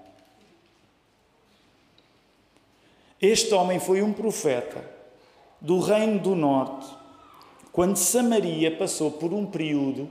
Este 3.21 3.55
homem 3.55 3.81
foi 3.81 4.03
um 4.03 4.13
profeta 4.13 4.85
do 5.61 5.81
Reino 5.81 6.19
do 6.19 6.35
Norte, 6.35 6.87
quando 7.73 7.97
Samaria 7.97 8.77
passou 8.77 9.11
por 9.11 9.33
um 9.33 9.47
período 9.47 10.09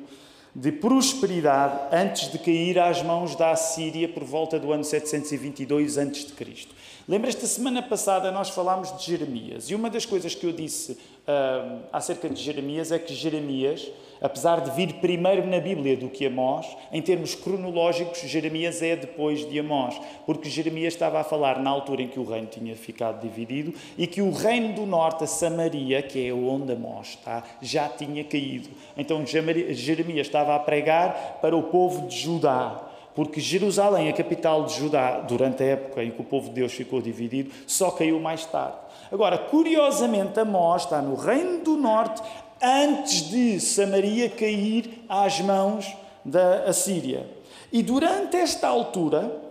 de 0.55 0.72
prosperidade 0.72 1.95
antes 1.95 2.31
de 2.31 2.39
cair 2.39 2.79
às 2.79 3.03
mãos 3.03 3.36
da 3.36 3.51
Assíria 3.51 4.07
por 4.07 4.24
volta 4.24 4.57
do 4.57 4.72
ano 4.72 4.84
722 4.84 5.98
a.C. 5.98 6.67
Lembras-te, 7.07 7.41
da 7.41 7.47
semana 7.47 7.83
passada 7.83 8.31
nós 8.31 8.50
falámos 8.50 8.97
de 8.97 9.05
Jeremias 9.05 9.69
e 9.69 9.75
uma 9.75 9.91
das 9.91 10.07
coisas 10.07 10.33
que 10.33 10.43
eu 10.43 10.51
disse 10.51 10.93
uh, 10.93 11.81
acerca 11.93 12.27
de 12.27 12.41
Jeremias 12.41 12.91
é 12.91 12.97
que 12.97 13.13
Jeremias, 13.13 13.88
apesar 14.19 14.59
de 14.62 14.71
vir 14.71 14.93
primeiro 14.93 15.45
na 15.45 15.59
Bíblia 15.59 15.95
do 15.95 16.09
que 16.09 16.25
Amós, 16.25 16.65
em 16.91 17.03
termos 17.03 17.35
cronológicos, 17.35 18.21
Jeremias 18.21 18.81
é 18.81 18.95
depois 18.95 19.47
de 19.47 19.59
Amós, 19.59 20.01
porque 20.25 20.50
Jeremias 20.50 20.95
estava 20.95 21.19
a 21.19 21.24
falar 21.24 21.59
na 21.59 21.69
altura 21.69 22.01
em 22.01 22.07
que 22.07 22.19
o 22.19 22.24
reino 22.24 22.47
tinha 22.47 22.75
ficado 22.75 23.21
dividido 23.21 23.71
e 24.00 24.07
que 24.07 24.24
o 24.24 24.31
reino 24.31 24.74
do 24.74 24.88
norte, 24.88 25.25
a 25.25 25.27
Samaria, 25.27 26.01
que 26.01 26.27
é 26.27 26.33
onde 26.33 26.74
Amós 26.74 27.09
está, 27.09 27.43
já 27.62 27.88
tinha 27.88 28.24
caído. 28.24 28.69
Então 28.97 29.24
Jeremias 29.27 30.25
estava 30.25 30.55
a 30.55 30.59
pregar 30.59 31.38
para 31.39 31.55
o 31.55 31.62
povo 31.62 32.07
de 32.07 32.17
Judá 32.17 32.85
porque 33.15 33.39
Jerusalém, 33.39 34.10
a 34.10 34.13
capital 34.13 34.65
de 34.65 34.75
Judá, 34.75 35.22
durante 35.22 35.63
a 35.63 35.67
época 35.67 36.03
em 36.03 36.12
que 36.12 36.22
o 36.22 36.25
povo 36.25 36.50
de 36.50 36.55
Deus 36.55 36.74
ficou 36.74 37.01
dividido, 37.01 37.50
só 37.65 37.89
caiu 37.89 38.19
mais 38.19 38.45
tarde. 38.45 38.75
Agora, 39.10 39.38
curiosamente, 39.38 40.38
Amós 40.38 40.84
está 40.84 41.01
no 41.01 41.15
Reino 41.15 41.63
do 41.63 41.77
Norte 41.77 42.22
antes 42.62 43.29
de 43.29 43.60
Samaria 43.60 44.29
cair 44.29 45.05
às 45.07 45.39
mãos 45.39 45.95
da 46.25 46.65
Assíria. 46.65 47.25
E 47.72 47.81
durante 47.81 48.36
esta 48.36 48.67
altura, 48.67 49.41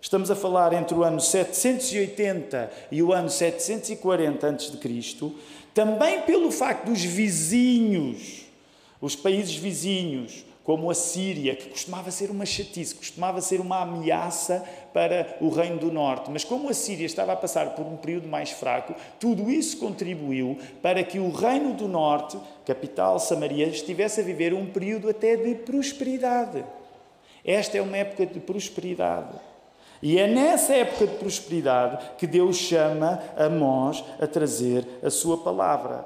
estamos 0.00 0.30
a 0.30 0.34
falar 0.34 0.72
entre 0.72 0.96
o 0.96 1.04
ano 1.04 1.20
780 1.20 2.70
e 2.90 3.02
o 3.02 3.12
ano 3.12 3.30
740 3.30 4.48
a.C., 4.48 5.32
também 5.72 6.20
pelo 6.22 6.50
facto 6.50 6.86
dos 6.86 7.02
vizinhos, 7.02 8.42
os 9.00 9.16
países 9.16 9.54
vizinhos, 9.54 10.44
como 10.64 10.90
a 10.90 10.94
Síria, 10.94 11.56
que 11.56 11.70
costumava 11.70 12.10
ser 12.10 12.30
uma 12.30 12.46
chatice, 12.46 12.94
costumava 12.94 13.40
ser 13.40 13.60
uma 13.60 13.82
ameaça 13.82 14.64
para 14.92 15.36
o 15.40 15.48
Reino 15.48 15.78
do 15.78 15.90
Norte. 15.90 16.30
Mas 16.30 16.44
como 16.44 16.68
a 16.68 16.74
Síria 16.74 17.06
estava 17.06 17.32
a 17.32 17.36
passar 17.36 17.74
por 17.74 17.84
um 17.84 17.96
período 17.96 18.28
mais 18.28 18.50
fraco, 18.50 18.94
tudo 19.18 19.50
isso 19.50 19.78
contribuiu 19.78 20.56
para 20.80 21.02
que 21.02 21.18
o 21.18 21.30
Reino 21.30 21.74
do 21.74 21.88
Norte, 21.88 22.38
capital 22.64 23.18
Samaria, 23.18 23.66
estivesse 23.66 24.20
a 24.20 24.24
viver 24.24 24.54
um 24.54 24.66
período 24.66 25.08
até 25.08 25.36
de 25.36 25.54
prosperidade. 25.56 26.64
Esta 27.44 27.78
é 27.78 27.82
uma 27.82 27.96
época 27.96 28.24
de 28.24 28.38
prosperidade. 28.38 29.34
E 30.00 30.18
é 30.18 30.26
nessa 30.26 30.74
época 30.74 31.06
de 31.06 31.16
prosperidade 31.16 31.98
que 32.18 32.26
Deus 32.26 32.56
chama 32.56 33.22
Amós 33.36 34.02
a 34.20 34.26
trazer 34.26 34.86
a 35.02 35.10
sua 35.10 35.38
palavra. 35.38 36.04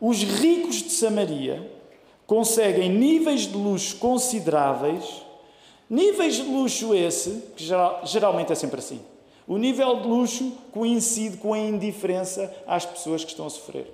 Os 0.00 0.22
ricos 0.22 0.76
de 0.76 0.90
Samaria 0.90 1.70
conseguem 2.26 2.88
níveis 2.88 3.42
de 3.42 3.56
luxo 3.56 3.96
consideráveis, 3.96 5.22
níveis 5.88 6.36
de 6.36 6.42
luxo 6.42 6.94
esse, 6.94 7.42
que 7.56 7.64
geral, 7.64 8.02
geralmente 8.04 8.52
é 8.52 8.54
sempre 8.54 8.78
assim. 8.78 9.00
O 9.46 9.58
nível 9.58 10.00
de 10.00 10.08
luxo 10.08 10.52
coincide 10.72 11.36
com 11.36 11.52
a 11.52 11.58
indiferença 11.58 12.54
às 12.66 12.86
pessoas 12.86 13.22
que 13.22 13.30
estão 13.30 13.46
a 13.46 13.50
sofrer. 13.50 13.92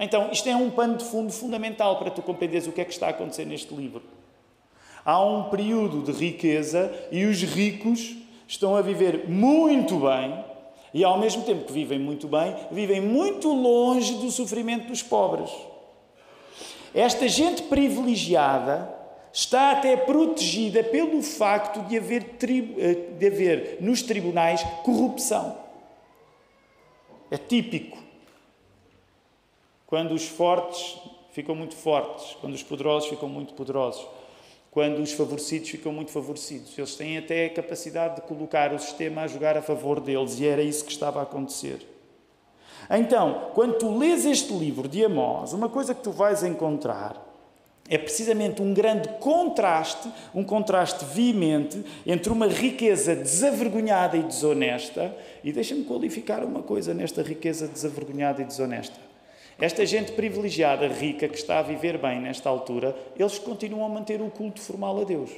Então, 0.00 0.30
isto 0.32 0.48
é 0.48 0.56
um 0.56 0.70
pano 0.70 0.96
de 0.96 1.04
fundo 1.04 1.32
fundamental 1.32 1.98
para 1.98 2.10
tu 2.10 2.22
compreenderes 2.22 2.66
o 2.66 2.72
que 2.72 2.80
é 2.80 2.84
que 2.84 2.92
está 2.92 3.06
a 3.06 3.10
acontecer 3.10 3.44
neste 3.44 3.72
livro. 3.74 4.02
Há 5.04 5.22
um 5.22 5.50
período 5.50 6.02
de 6.02 6.12
riqueza 6.12 6.92
e 7.12 7.24
os 7.26 7.42
ricos 7.42 8.16
estão 8.48 8.74
a 8.74 8.80
viver 8.80 9.28
muito 9.28 9.96
bem 9.96 10.42
e, 10.94 11.04
ao 11.04 11.18
mesmo 11.18 11.42
tempo 11.42 11.66
que 11.66 11.72
vivem 11.72 11.98
muito 11.98 12.26
bem, 12.26 12.56
vivem 12.70 13.00
muito 13.00 13.52
longe 13.52 14.14
do 14.14 14.30
sofrimento 14.30 14.88
dos 14.88 15.02
pobres. 15.02 15.50
Esta 16.94 17.26
gente 17.26 17.62
privilegiada 17.64 18.94
está 19.32 19.72
até 19.72 19.96
protegida 19.96 20.84
pelo 20.84 21.20
facto 21.20 21.80
de 21.88 21.98
haver, 21.98 22.36
eh, 22.78 22.94
de 23.18 23.26
haver 23.26 23.78
nos 23.80 24.00
tribunais 24.02 24.62
corrupção. 24.84 25.58
É 27.30 27.36
típico. 27.36 27.98
Quando 29.86 30.14
os 30.14 30.28
fortes 30.28 30.96
ficam 31.32 31.56
muito 31.56 31.74
fortes, 31.74 32.36
quando 32.40 32.54
os 32.54 32.62
poderosos 32.62 33.08
ficam 33.08 33.28
muito 33.28 33.54
poderosos, 33.54 34.06
quando 34.70 35.00
os 35.00 35.12
favorecidos 35.12 35.68
ficam 35.68 35.92
muito 35.92 36.10
favorecidos. 36.10 36.76
Eles 36.76 36.94
têm 36.94 37.18
até 37.18 37.46
a 37.46 37.50
capacidade 37.50 38.16
de 38.16 38.22
colocar 38.22 38.72
o 38.72 38.78
sistema 38.78 39.22
a 39.22 39.26
jogar 39.26 39.56
a 39.56 39.62
favor 39.62 40.00
deles, 40.00 40.38
e 40.38 40.46
era 40.46 40.62
isso 40.62 40.84
que 40.84 40.92
estava 40.92 41.20
a 41.20 41.22
acontecer. 41.24 41.93
Então, 42.90 43.50
quando 43.54 43.78
tu 43.78 43.96
lês 43.96 44.24
este 44.24 44.52
livro 44.52 44.88
de 44.88 45.04
Amós, 45.04 45.52
uma 45.52 45.68
coisa 45.68 45.94
que 45.94 46.02
tu 46.02 46.10
vais 46.10 46.42
encontrar 46.42 47.22
é 47.88 47.98
precisamente 47.98 48.62
um 48.62 48.72
grande 48.72 49.08
contraste, 49.20 50.08
um 50.34 50.42
contraste 50.42 51.04
veemente 51.04 51.84
entre 52.06 52.32
uma 52.32 52.46
riqueza 52.46 53.14
desavergonhada 53.14 54.16
e 54.16 54.22
desonesta, 54.22 55.14
e 55.42 55.52
deixa-me 55.52 55.84
qualificar 55.84 56.42
uma 56.42 56.62
coisa 56.62 56.94
nesta 56.94 57.22
riqueza 57.22 57.68
desavergonhada 57.68 58.40
e 58.40 58.44
desonesta. 58.44 58.98
Esta 59.60 59.84
gente 59.86 60.12
privilegiada, 60.12 60.88
rica, 60.88 61.28
que 61.28 61.36
está 61.36 61.58
a 61.58 61.62
viver 61.62 61.98
bem 61.98 62.20
nesta 62.20 62.48
altura, 62.48 62.96
eles 63.16 63.38
continuam 63.38 63.84
a 63.84 63.88
manter 63.88 64.20
o 64.20 64.30
culto 64.30 64.60
formal 64.60 65.00
a 65.00 65.04
Deus. 65.04 65.30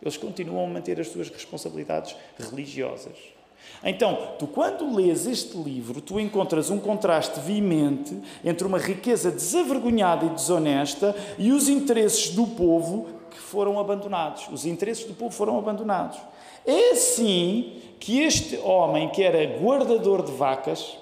Eles 0.00 0.16
continuam 0.16 0.66
a 0.66 0.68
manter 0.68 1.00
as 1.00 1.08
suas 1.08 1.30
responsabilidades 1.30 2.14
religiosas. 2.38 3.33
Então, 3.82 4.34
tu 4.38 4.46
quando 4.46 4.94
lês 4.94 5.26
este 5.26 5.56
livro, 5.56 6.00
tu 6.00 6.18
encontras 6.18 6.70
um 6.70 6.78
contraste 6.78 7.38
veemente 7.40 8.18
entre 8.44 8.66
uma 8.66 8.78
riqueza 8.78 9.30
desavergonhada 9.30 10.26
e 10.26 10.30
desonesta 10.30 11.14
e 11.38 11.52
os 11.52 11.68
interesses 11.68 12.30
do 12.30 12.46
povo 12.46 13.06
que 13.30 13.38
foram 13.38 13.78
abandonados. 13.78 14.48
Os 14.50 14.64
interesses 14.64 15.04
do 15.04 15.14
povo 15.14 15.34
foram 15.34 15.58
abandonados. 15.58 16.18
É 16.66 16.92
assim 16.92 17.82
que 18.00 18.22
este 18.22 18.56
homem, 18.58 19.10
que 19.10 19.22
era 19.22 19.44
guardador 19.58 20.22
de 20.22 20.32
vacas, 20.32 20.96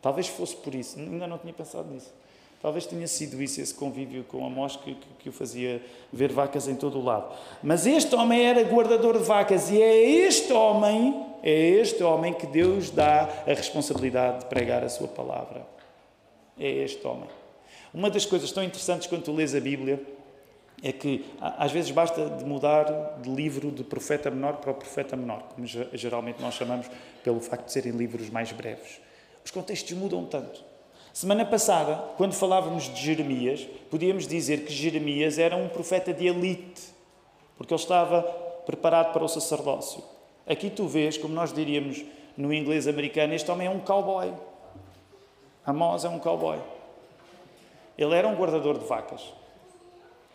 talvez 0.00 0.28
fosse 0.28 0.54
por 0.56 0.74
isso, 0.74 0.98
ainda 0.98 1.26
não 1.26 1.38
tinha 1.38 1.52
pensado 1.52 1.90
nisso. 1.90 2.12
Talvez 2.62 2.84
tenha 2.84 3.06
sido 3.06 3.42
isso, 3.42 3.60
esse 3.60 3.72
convívio 3.72 4.22
com 4.24 4.44
a 4.44 4.50
mosca 4.50 4.82
que, 4.84 4.96
que, 5.18 5.28
o 5.30 5.32
fazia 5.32 5.82
ver 6.12 6.30
vacas 6.30 6.68
em 6.68 6.74
todo 6.74 6.98
o 6.98 7.04
lado. 7.04 7.34
Mas 7.62 7.86
este 7.86 8.14
homem 8.14 8.44
era 8.44 8.62
guardador 8.62 9.18
de 9.18 9.24
vacas 9.24 9.70
e 9.70 9.80
é 9.80 10.26
este 10.26 10.52
homem 10.52 11.30
é 11.42 11.50
este 11.50 12.02
homem 12.02 12.34
que 12.34 12.46
Deus 12.46 12.90
dá 12.90 13.22
a 13.46 13.54
responsabilidade 13.54 14.40
de 14.40 14.44
pregar 14.46 14.84
a 14.84 14.88
sua 14.88 15.08
palavra. 15.08 15.66
É 16.58 16.68
este 16.68 17.06
homem. 17.06 17.28
Uma 17.94 18.10
das 18.10 18.26
coisas 18.26 18.52
tão 18.52 18.62
interessantes 18.62 19.06
quando 19.06 19.22
tu 19.22 19.32
lês 19.32 19.54
a 19.54 19.60
Bíblia 19.60 20.00
é 20.82 20.92
que 20.92 21.24
às 21.40 21.72
vezes 21.72 21.90
basta 21.90 22.28
de 22.28 22.44
mudar 22.44 23.18
de 23.20 23.30
livro 23.30 23.70
de 23.70 23.82
profeta 23.82 24.30
menor 24.30 24.56
para 24.56 24.70
o 24.70 24.74
profeta 24.74 25.16
menor, 25.16 25.42
como 25.54 25.66
geralmente 25.66 26.40
nós 26.40 26.54
chamamos 26.54 26.86
pelo 27.24 27.40
facto 27.40 27.66
de 27.66 27.72
serem 27.72 27.92
livros 27.92 28.30
mais 28.30 28.52
breves. 28.52 29.00
Os 29.44 29.50
contextos 29.50 29.92
mudam 29.96 30.24
tanto. 30.26 30.69
Semana 31.12 31.44
passada, 31.44 31.96
quando 32.16 32.34
falávamos 32.34 32.84
de 32.84 33.00
Jeremias, 33.00 33.66
podíamos 33.90 34.26
dizer 34.26 34.64
que 34.64 34.72
Jeremias 34.72 35.38
era 35.38 35.56
um 35.56 35.68
profeta 35.68 36.12
de 36.12 36.26
elite, 36.26 36.82
porque 37.56 37.74
ele 37.74 37.80
estava 37.80 38.22
preparado 38.64 39.12
para 39.12 39.24
o 39.24 39.28
sacerdócio. 39.28 40.02
Aqui 40.46 40.70
tu 40.70 40.86
vês, 40.86 41.18
como 41.18 41.34
nós 41.34 41.52
diríamos 41.52 42.04
no 42.36 42.54
inglês 42.54 42.86
americano, 42.86 43.34
este 43.34 43.50
homem 43.50 43.66
é 43.66 43.70
um 43.70 43.80
cowboy. 43.80 44.32
Amós 45.66 46.04
é 46.04 46.08
um 46.08 46.18
cowboy. 46.18 46.58
Ele 47.98 48.14
era 48.14 48.28
um 48.28 48.34
guardador 48.34 48.78
de 48.78 48.86
vacas. 48.86 49.20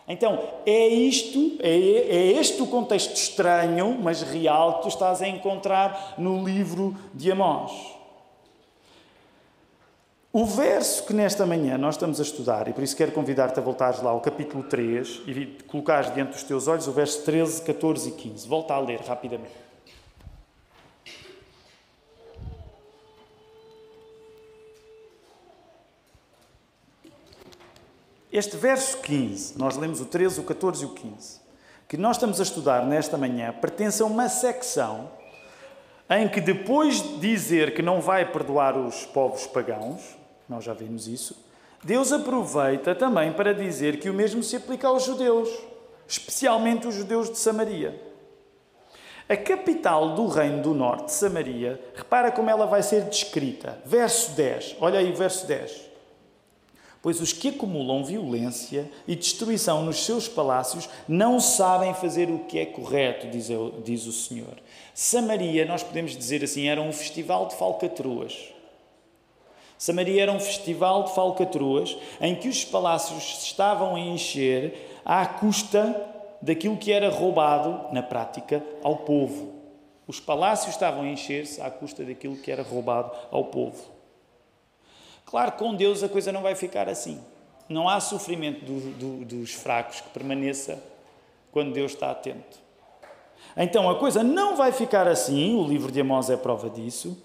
Então, 0.07 0.39
é 0.65 0.87
isto, 0.87 1.57
é, 1.61 1.69
é 1.69 2.31
este 2.33 2.61
o 2.61 2.67
contexto 2.67 3.15
estranho, 3.15 3.97
mas 3.99 4.21
real, 4.21 4.75
que 4.75 4.81
tu 4.83 4.87
estás 4.89 5.21
a 5.21 5.27
encontrar 5.27 6.13
no 6.17 6.43
livro 6.43 6.95
de 7.13 7.31
Amós. 7.31 7.94
O 10.37 10.43
verso 10.43 11.05
que 11.05 11.13
nesta 11.13 11.45
manhã 11.45 11.77
nós 11.77 11.95
estamos 11.95 12.19
a 12.19 12.23
estudar, 12.23 12.67
e 12.67 12.73
por 12.73 12.83
isso 12.83 12.93
quero 12.93 13.13
convidar-te 13.13 13.57
a 13.57 13.61
voltares 13.63 14.01
lá 14.01 14.09
ao 14.11 14.19
capítulo 14.19 14.63
3 14.63 15.21
e 15.27 15.45
colocares 15.65 16.13
diante 16.13 16.33
dos 16.33 16.43
teus 16.43 16.67
olhos 16.67 16.89
o 16.89 16.91
verso 16.91 17.23
13, 17.23 17.61
14 17.61 18.09
e 18.09 18.11
15. 18.11 18.45
Volta 18.45 18.73
a 18.73 18.79
ler 18.81 18.99
rapidamente. 18.99 19.55
Este 28.29 28.57
verso 28.57 28.97
15, 28.97 29.57
nós 29.57 29.77
lemos 29.77 30.01
o 30.01 30.05
13, 30.05 30.41
o 30.41 30.43
14 30.43 30.83
e 30.83 30.85
o 30.85 30.89
15, 30.89 31.39
que 31.87 31.95
nós 31.95 32.17
estamos 32.17 32.41
a 32.41 32.43
estudar 32.43 32.85
nesta 32.85 33.17
manhã, 33.17 33.53
pertence 33.53 34.03
a 34.03 34.05
uma 34.05 34.27
secção 34.27 35.09
em 36.09 36.27
que 36.27 36.41
depois 36.41 37.01
de 37.01 37.19
dizer 37.19 37.73
que 37.73 37.81
não 37.81 38.01
vai 38.01 38.29
perdoar 38.29 38.77
os 38.77 39.05
povos 39.05 39.47
pagãos, 39.47 40.24
nós 40.47 40.63
já 40.63 40.73
vimos 40.73 41.07
isso, 41.07 41.35
Deus 41.83 42.11
aproveita 42.11 42.95
também 42.95 43.31
para 43.31 43.53
dizer 43.53 43.99
que 43.99 44.09
o 44.09 44.13
mesmo 44.13 44.41
se 44.41 44.55
aplica 44.55 44.87
aos 44.87 45.03
judeus, 45.03 45.49
especialmente 46.07 46.87
os 46.87 46.95
judeus 46.95 47.29
de 47.29 47.37
Samaria. 47.37 48.01
A 49.27 49.35
capital 49.35 50.13
do 50.13 50.27
reino 50.27 50.61
do 50.61 50.73
norte, 50.73 51.11
Samaria, 51.11 51.79
repara 51.95 52.31
como 52.31 52.49
ela 52.49 52.67
vai 52.67 52.83
ser 52.83 53.05
descrita. 53.05 53.79
Verso 53.83 54.31
10, 54.31 54.77
olha 54.79 54.99
aí 54.99 55.11
o 55.11 55.15
verso 55.15 55.47
10. 55.47 55.89
Pois 57.01 57.21
os 57.21 57.31
que 57.31 57.49
acumulam 57.49 58.03
violência 58.03 58.89
e 59.07 59.15
destruição 59.15 59.83
nos 59.83 60.03
seus 60.03 60.27
palácios 60.27 60.89
não 61.07 61.39
sabem 61.39 61.93
fazer 61.93 62.29
o 62.29 62.39
que 62.45 62.57
é 62.57 62.65
correto, 62.65 63.27
diz, 63.27 63.49
diz 63.83 64.07
o 64.07 64.11
Senhor. 64.11 64.57
Samaria, 64.93 65.65
nós 65.65 65.83
podemos 65.83 66.17
dizer 66.17 66.43
assim, 66.43 66.67
era 66.67 66.81
um 66.81 66.91
festival 66.91 67.47
de 67.47 67.55
falcatruas. 67.55 68.54
Samaria 69.85 70.23
era 70.23 70.31
um 70.31 70.39
festival 70.39 71.03
de 71.03 71.13
falcatruas 71.13 71.95
em 72.19 72.33
que 72.33 72.47
os 72.49 72.65
palácios 72.65 73.37
se 73.37 73.45
estavam 73.45 73.95
a 73.95 73.99
encher 73.99 74.99
à 75.05 75.27
custa 75.27 75.95
daquilo 76.41 76.75
que 76.75 76.91
era 76.91 77.07
roubado, 77.11 77.93
na 77.93 78.01
prática, 78.01 78.65
ao 78.81 78.97
povo. 78.97 79.53
Os 80.07 80.19
palácios 80.19 80.73
estavam 80.73 81.03
a 81.03 81.07
encher-se 81.07 81.61
à 81.61 81.69
custa 81.69 82.03
daquilo 82.03 82.35
que 82.35 82.51
era 82.51 82.63
roubado 82.63 83.11
ao 83.29 83.45
povo. 83.45 83.79
Claro, 85.23 85.51
com 85.51 85.75
Deus 85.75 86.01
a 86.01 86.09
coisa 86.09 86.31
não 86.31 86.41
vai 86.41 86.55
ficar 86.55 86.89
assim. 86.89 87.21
Não 87.69 87.87
há 87.87 87.99
sofrimento 87.99 88.65
do, 88.65 88.91
do, 88.93 89.25
dos 89.25 89.53
fracos 89.53 90.01
que 90.01 90.09
permaneça 90.09 90.81
quando 91.51 91.71
Deus 91.71 91.91
está 91.91 92.09
atento. 92.09 92.57
Então 93.55 93.87
a 93.87 93.99
coisa 93.99 94.23
não 94.23 94.55
vai 94.55 94.71
ficar 94.71 95.07
assim, 95.07 95.55
o 95.55 95.63
livro 95.63 95.91
de 95.91 96.01
Amós 96.01 96.31
é 96.31 96.35
prova 96.35 96.71
disso, 96.71 97.23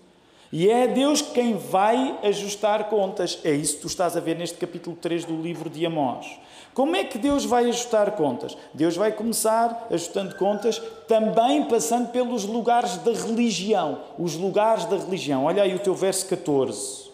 e 0.52 0.68
é 0.68 0.88
Deus 0.88 1.22
quem 1.22 1.56
vai 1.56 2.18
ajustar 2.24 2.88
contas. 2.88 3.38
É 3.44 3.52
isso 3.52 3.76
que 3.76 3.82
tu 3.82 3.86
estás 3.86 4.16
a 4.16 4.20
ver 4.20 4.36
neste 4.36 4.58
capítulo 4.58 4.96
3 4.96 5.24
do 5.24 5.40
livro 5.40 5.70
de 5.70 5.86
Amós. 5.86 6.26
Como 6.74 6.96
é 6.96 7.04
que 7.04 7.18
Deus 7.18 7.44
vai 7.44 7.68
ajustar 7.68 8.12
contas? 8.12 8.56
Deus 8.74 8.96
vai 8.96 9.12
começar 9.12 9.86
ajustando 9.90 10.34
contas, 10.34 10.80
também 11.06 11.64
passando 11.64 12.08
pelos 12.10 12.44
lugares 12.44 12.96
da 12.98 13.12
religião. 13.12 14.00
Os 14.18 14.34
lugares 14.34 14.86
da 14.86 14.96
religião. 14.96 15.44
Olha 15.44 15.62
aí 15.62 15.74
o 15.74 15.80
teu 15.80 15.94
verso 15.94 16.26
14. 16.26 17.10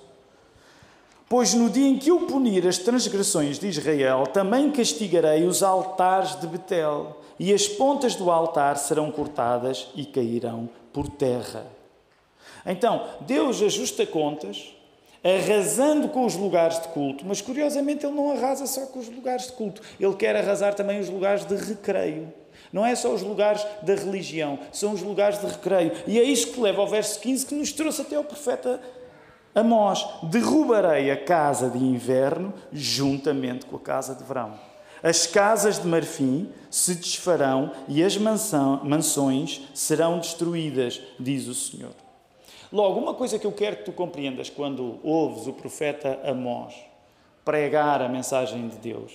Pois 1.29 1.53
no 1.53 1.69
dia 1.69 1.89
em 1.89 1.99
que 1.99 2.11
eu 2.11 2.21
punir 2.21 2.67
as 2.67 2.79
transgressões 2.79 3.59
de 3.59 3.67
Israel, 3.67 4.25
também 4.33 4.71
castigarei 4.71 5.45
os 5.45 5.63
altares 5.63 6.41
de 6.41 6.47
Betel, 6.47 7.21
e 7.39 7.53
as 7.53 7.67
pontas 7.67 8.15
do 8.15 8.31
altar 8.31 8.77
serão 8.79 9.11
cortadas 9.11 9.89
e 9.95 10.07
cairão 10.07 10.69
por 10.93 11.09
terra. 11.09 11.76
Então, 12.67 13.07
Deus 13.21 13.63
ajusta 13.63 14.05
contas, 14.05 14.75
arrasando 15.23 16.09
com 16.09 16.25
os 16.25 16.35
lugares 16.35 16.81
de 16.81 16.89
culto, 16.89 17.25
mas 17.25 17.41
curiosamente 17.41 18.05
Ele 18.05 18.15
não 18.15 18.33
arrasa 18.33 18.67
só 18.67 18.87
com 18.87 18.99
os 18.99 19.09
lugares 19.09 19.47
de 19.47 19.53
culto, 19.53 19.83
Ele 19.99 20.15
quer 20.15 20.37
arrasar 20.37 20.75
também 20.75 21.01
os 21.01 21.09
lugares 21.09 21.45
de 21.45 21.55
recreio. 21.55 22.33
Não 22.73 22.85
é 22.85 22.95
só 22.95 23.13
os 23.15 23.23
lugares 23.23 23.65
da 23.83 23.95
religião, 23.95 24.59
são 24.73 24.93
os 24.93 25.03
lugares 25.03 25.41
de 25.41 25.47
recreio. 25.47 25.93
E 26.07 26.19
é 26.19 26.23
isso 26.23 26.53
que 26.53 26.61
leva 26.61 26.81
ao 26.81 26.89
verso 26.89 27.21
15 27.21 27.47
que 27.47 27.55
nos 27.55 27.73
trouxe 27.73 28.03
até 28.03 28.19
o 28.19 28.25
profeta 28.25 28.81
Amós, 29.57 30.07
derrubarei 30.25 31.11
a 31.11 31.17
casa 31.17 31.71
de 31.71 31.79
inverno 31.79 32.53
juntamente 32.71 33.65
com 33.65 33.77
a 33.77 33.81
casa 33.81 34.15
de 34.15 34.23
verão. 34.23 34.53
As 35.03 35.27
casas 35.27 35.79
de 35.79 35.87
marfim 35.87 36.51
se 36.71 36.95
desfarão 36.95 37.73
e 37.89 38.05
as 38.05 38.19
mansões 38.19 39.63
serão 39.73 40.19
destruídas, 40.19 41.01
diz 41.19 41.47
o 41.47 41.55
Senhor. 41.55 42.06
Logo, 42.73 43.01
uma 43.01 43.15
coisa 43.15 43.39
que 43.39 43.47
eu 43.47 43.53
quero 43.53 43.77
que 43.77 43.85
tu 43.85 43.93
compreendas 43.93 44.51
quando 44.51 44.99
ouves 45.03 45.47
o 45.47 45.53
profeta 45.53 46.21
Amós 46.25 46.75
pregar 47.45 48.03
a 48.03 48.09
mensagem 48.09 48.69
de 48.69 48.77
Deus, 48.77 49.13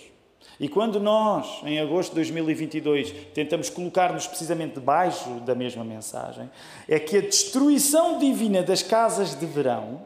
e 0.60 0.70
quando 0.70 1.00
nós, 1.00 1.62
em 1.64 1.80
agosto 1.80 2.10
de 2.10 2.16
2022, 2.16 3.12
tentamos 3.34 3.70
colocar-nos 3.70 4.26
precisamente 4.26 4.76
debaixo 4.76 5.30
da 5.42 5.54
mesma 5.54 5.84
mensagem, 5.84 6.50
é 6.88 7.00
que 7.00 7.18
a 7.18 7.22
destruição 7.22 8.18
divina 8.18 8.64
das 8.64 8.82
casas 8.82 9.36
de 9.36 9.46
verão 9.46 10.02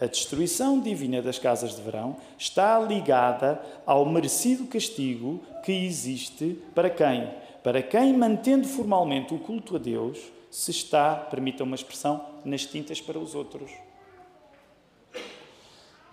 a 0.00 0.06
destruição 0.06 0.80
divina 0.80 1.20
das 1.20 1.38
casas 1.38 1.76
de 1.76 1.82
verão 1.82 2.16
está 2.38 2.78
ligada 2.78 3.60
ao 3.84 4.06
merecido 4.06 4.64
castigo 4.64 5.42
que 5.62 5.72
existe 5.72 6.58
para 6.74 6.88
quem? 6.88 7.28
Para 7.62 7.82
quem, 7.82 8.16
mantendo 8.16 8.66
formalmente 8.66 9.34
o 9.34 9.38
culto 9.38 9.76
a 9.76 9.78
Deus, 9.78 10.18
se 10.50 10.70
está, 10.70 11.14
permita 11.14 11.62
uma 11.62 11.76
expressão, 11.76 12.26
nas 12.44 12.66
tintas 12.66 13.00
para 13.00 13.18
os 13.18 13.34
outros. 13.34 13.70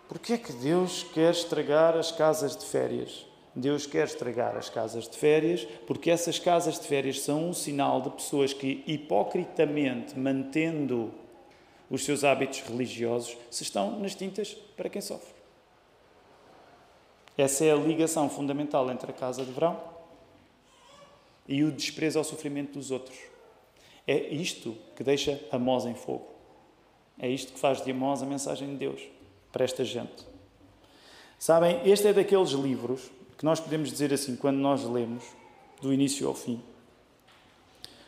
Porquê 0.07 0.33
é 0.33 0.37
que 0.37 0.53
Deus 0.53 1.03
quer 1.13 1.31
estragar 1.31 1.97
as 1.97 2.11
casas 2.11 2.55
de 2.55 2.65
férias? 2.65 3.25
Deus 3.53 3.87
quer 3.87 4.05
estragar 4.05 4.55
as 4.55 4.69
casas 4.69 5.09
de 5.09 5.17
férias 5.17 5.67
porque 5.87 6.11
essas 6.11 6.37
casas 6.37 6.79
de 6.79 6.87
férias 6.87 7.21
são 7.21 7.49
um 7.49 7.53
sinal 7.53 8.01
de 8.01 8.11
pessoas 8.11 8.53
que, 8.53 8.83
hipocritamente, 8.85 10.17
mantendo 10.17 11.11
os 11.89 12.05
seus 12.05 12.23
hábitos 12.23 12.61
religiosos 12.61 13.35
se 13.49 13.63
estão 13.63 13.99
nas 13.99 14.13
tintas 14.13 14.53
para 14.75 14.89
quem 14.89 15.01
sofre. 15.01 15.35
Essa 17.37 17.65
é 17.65 17.71
a 17.71 17.75
ligação 17.75 18.29
fundamental 18.29 18.89
entre 18.91 19.11
a 19.11 19.13
casa 19.13 19.43
de 19.43 19.51
verão 19.51 19.79
e 21.47 21.63
o 21.63 21.71
desprezo 21.71 22.19
ao 22.19 22.23
sofrimento 22.23 22.73
dos 22.73 22.91
outros. 22.91 23.17
É 24.07 24.17
isto 24.33 24.75
que 24.95 25.03
deixa 25.03 25.39
Amós 25.51 25.85
em 25.85 25.93
fogo. 25.93 26.27
É 27.19 27.29
isto 27.29 27.53
que 27.53 27.59
faz 27.59 27.83
de 27.83 27.91
Amós 27.91 28.23
a 28.23 28.25
mensagem 28.25 28.69
de 28.69 28.75
Deus 28.77 29.01
para 29.51 29.65
esta 29.65 29.83
gente. 29.83 30.25
Sabem, 31.37 31.81
este 31.85 32.07
é 32.07 32.13
daqueles 32.13 32.51
livros 32.51 33.11
que 33.37 33.45
nós 33.45 33.59
podemos 33.59 33.91
dizer 33.91 34.13
assim, 34.13 34.35
quando 34.35 34.57
nós 34.57 34.83
lemos, 34.83 35.23
do 35.81 35.93
início 35.93 36.27
ao 36.27 36.33
fim. 36.33 36.61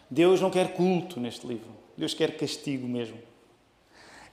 Deus 0.10 0.42
não 0.42 0.50
quer 0.50 0.74
culto 0.74 1.20
neste 1.20 1.46
livro. 1.46 1.70
Deus 1.96 2.14
quer 2.14 2.36
castigo 2.36 2.88
mesmo. 2.88 3.18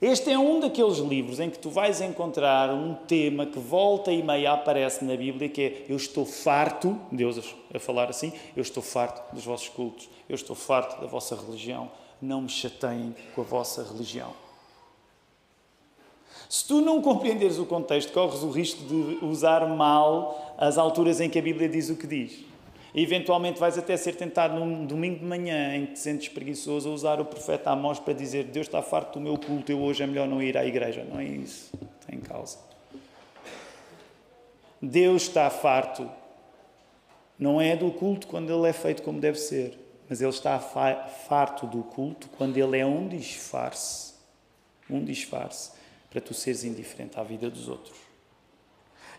Este 0.00 0.30
é 0.30 0.38
um 0.38 0.60
daqueles 0.60 0.98
livros 0.98 1.40
em 1.40 1.48
que 1.48 1.58
tu 1.58 1.70
vais 1.70 2.02
encontrar 2.02 2.70
um 2.70 2.94
tema 2.94 3.46
que 3.46 3.58
volta 3.58 4.12
e 4.12 4.22
meia 4.22 4.52
aparece 4.52 5.02
na 5.02 5.16
Bíblia, 5.16 5.48
que 5.48 5.62
é 5.62 5.86
eu 5.88 5.96
estou 5.96 6.26
farto, 6.26 7.00
Deus 7.10 7.54
a 7.72 7.78
falar 7.78 8.10
assim, 8.10 8.30
eu 8.54 8.60
estou 8.60 8.82
farto 8.82 9.34
dos 9.34 9.44
vossos 9.44 9.70
cultos, 9.70 10.08
eu 10.28 10.34
estou 10.34 10.54
farto 10.54 11.00
da 11.00 11.06
vossa 11.06 11.34
religião, 11.34 11.90
não 12.20 12.42
me 12.42 12.48
chateiem 12.50 13.14
com 13.34 13.40
a 13.40 13.44
vossa 13.44 13.82
religião. 13.82 14.32
Se 16.48 16.66
tu 16.68 16.82
não 16.82 17.00
compreenderes 17.00 17.58
o 17.58 17.64
contexto, 17.64 18.12
corres 18.12 18.42
o 18.42 18.50
risco 18.50 18.84
de 18.84 19.24
usar 19.24 19.66
mal 19.66 20.54
as 20.58 20.76
alturas 20.76 21.20
em 21.20 21.30
que 21.30 21.38
a 21.38 21.42
Bíblia 21.42 21.68
diz 21.68 21.88
o 21.88 21.96
que 21.96 22.06
diz. 22.06 22.45
E 22.96 23.02
eventualmente 23.02 23.60
vais 23.60 23.76
até 23.76 23.94
ser 23.94 24.14
tentado 24.14 24.58
num 24.58 24.86
domingo 24.86 25.18
de 25.18 25.24
manhã 25.26 25.76
em 25.76 25.84
que 25.84 25.92
te 25.92 25.98
sentes 25.98 26.28
preguiçoso 26.30 26.88
a 26.88 26.92
usar 26.92 27.20
o 27.20 27.26
profeta 27.26 27.70
Amós 27.70 28.00
para 28.00 28.14
dizer 28.14 28.44
Deus 28.44 28.66
está 28.66 28.80
farto 28.80 29.18
do 29.18 29.20
meu 29.20 29.36
culto, 29.36 29.70
eu 29.70 29.78
hoje 29.82 30.02
é 30.02 30.06
melhor 30.06 30.26
não 30.26 30.42
ir 30.42 30.56
à 30.56 30.64
igreja. 30.64 31.04
Não 31.04 31.20
é 31.20 31.24
isso. 31.24 31.70
Tem 32.06 32.18
causa. 32.18 32.56
Deus 34.80 35.24
está 35.24 35.50
farto. 35.50 36.10
Não 37.38 37.60
é 37.60 37.76
do 37.76 37.90
culto 37.90 38.26
quando 38.26 38.50
ele 38.50 38.66
é 38.66 38.72
feito 38.72 39.02
como 39.02 39.20
deve 39.20 39.38
ser, 39.38 39.78
mas 40.08 40.22
ele 40.22 40.30
está 40.30 40.58
farto 40.58 41.66
do 41.66 41.82
culto 41.82 42.30
quando 42.38 42.56
ele 42.56 42.78
é 42.78 42.86
um 42.86 43.06
disfarce. 43.06 44.14
Um 44.88 45.04
disfarce 45.04 45.72
para 46.08 46.22
tu 46.22 46.32
seres 46.32 46.64
indiferente 46.64 47.20
à 47.20 47.22
vida 47.22 47.50
dos 47.50 47.68
outros. 47.68 48.05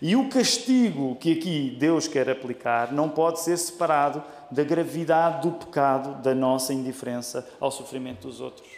E 0.02 0.16
o 0.16 0.30
castigo 0.30 1.16
que 1.16 1.34
aqui 1.34 1.76
Deus 1.80 2.08
quer 2.08 2.30
aplicar 2.30 2.92
não 2.92 3.10
pode 3.10 3.40
ser 3.40 3.58
separado 3.58 4.24
da 4.52 4.64
gravidade 4.64 5.48
do 5.48 5.56
pecado, 5.56 6.22
da 6.22 6.36
nossa 6.36 6.74
indiferença 6.74 7.48
ao 7.60 7.72
sofrimento 7.72 8.28
dos 8.28 8.40
outros. 8.40 8.70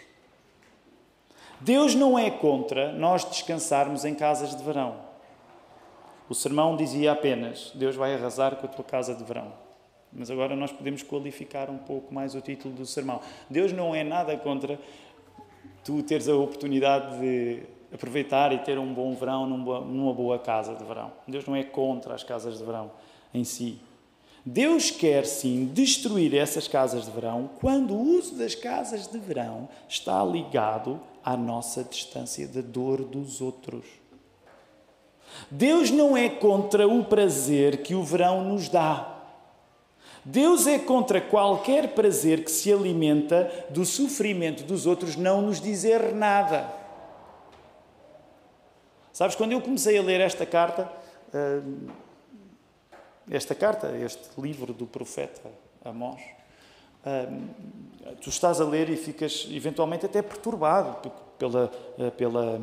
Deus 1.59 1.93
não 1.93 2.17
é 2.17 2.31
contra 2.31 2.93
nós 2.93 3.25
descansarmos 3.25 4.05
em 4.05 4.15
casas 4.15 4.55
de 4.55 4.63
verão. 4.63 4.95
O 6.29 6.35
sermão 6.35 6.77
dizia 6.77 7.11
apenas: 7.11 7.71
Deus 7.75 7.95
vai 7.95 8.15
arrasar 8.15 8.55
com 8.55 8.65
a 8.65 8.69
tua 8.69 8.85
casa 8.85 9.13
de 9.13 9.23
verão. 9.23 9.51
Mas 10.11 10.31
agora 10.31 10.55
nós 10.55 10.71
podemos 10.71 11.03
qualificar 11.03 11.69
um 11.69 11.77
pouco 11.77 12.13
mais 12.13 12.33
o 12.33 12.41
título 12.41 12.73
do 12.73 12.85
sermão. 12.85 13.19
Deus 13.49 13.71
não 13.71 13.93
é 13.93 14.03
nada 14.03 14.35
contra 14.37 14.79
tu 15.83 16.01
teres 16.01 16.27
a 16.27 16.35
oportunidade 16.35 17.19
de 17.19 17.63
aproveitar 17.93 18.51
e 18.53 18.59
ter 18.59 18.77
um 18.77 18.93
bom 18.93 19.13
verão 19.15 19.47
numa 19.47 20.13
boa 20.13 20.37
casa 20.39 20.75
de 20.75 20.83
verão. 20.83 21.11
Deus 21.27 21.45
não 21.45 21.55
é 21.55 21.63
contra 21.63 22.13
as 22.13 22.23
casas 22.23 22.57
de 22.57 22.63
verão 22.63 22.91
em 23.33 23.43
si. 23.43 23.79
Deus 24.45 24.89
quer 24.89 25.25
sim 25.25 25.65
destruir 25.65 26.33
essas 26.33 26.67
casas 26.67 27.05
de 27.05 27.11
verão 27.11 27.49
quando 27.59 27.93
o 27.93 28.17
uso 28.17 28.35
das 28.35 28.55
casas 28.55 29.07
de 29.07 29.17
verão 29.17 29.67
está 29.87 30.23
ligado 30.23 30.99
à 31.23 31.35
nossa 31.35 31.83
distância 31.83 32.47
da 32.47 32.61
dor 32.61 33.03
dos 33.03 33.41
outros. 33.41 33.85
Deus 35.51 35.91
não 35.91 36.15
é 36.15 36.29
contra 36.29 36.87
o 36.87 37.03
prazer 37.03 37.83
que 37.83 37.93
o 37.93 38.03
verão 38.03 38.43
nos 38.43 38.69
dá. 38.69 39.17
Deus 40.23 40.67
é 40.67 40.77
contra 40.77 41.21
qualquer 41.21 41.89
prazer 41.89 42.43
que 42.43 42.51
se 42.51 42.71
alimenta 42.71 43.67
do 43.69 43.85
sofrimento 43.85 44.63
dos 44.63 44.85
outros, 44.85 45.15
não 45.15 45.41
nos 45.41 45.61
dizer 45.61 46.13
nada. 46.13 46.78
Sabes, 49.19 49.35
quando 49.35 49.51
eu 49.51 49.59
comecei 49.59 49.97
a 49.97 50.01
ler 50.01 50.21
esta 50.21 50.45
carta, 50.45 50.89
eh, 51.33 51.59
esta 53.29 53.53
carta, 53.53 53.93
este 53.97 54.29
livro 54.37 54.71
do 54.71 54.87
profeta 54.87 55.51
Amós, 55.83 56.21
eh, 57.05 57.27
tu 58.21 58.29
estás 58.29 58.61
a 58.61 58.63
ler 58.63 58.89
e 58.89 58.95
ficas 58.95 59.45
eventualmente 59.51 60.05
até 60.05 60.21
perturbado 60.21 61.11
pela, 61.37 61.69
eh, 61.99 62.09
pela 62.11 62.61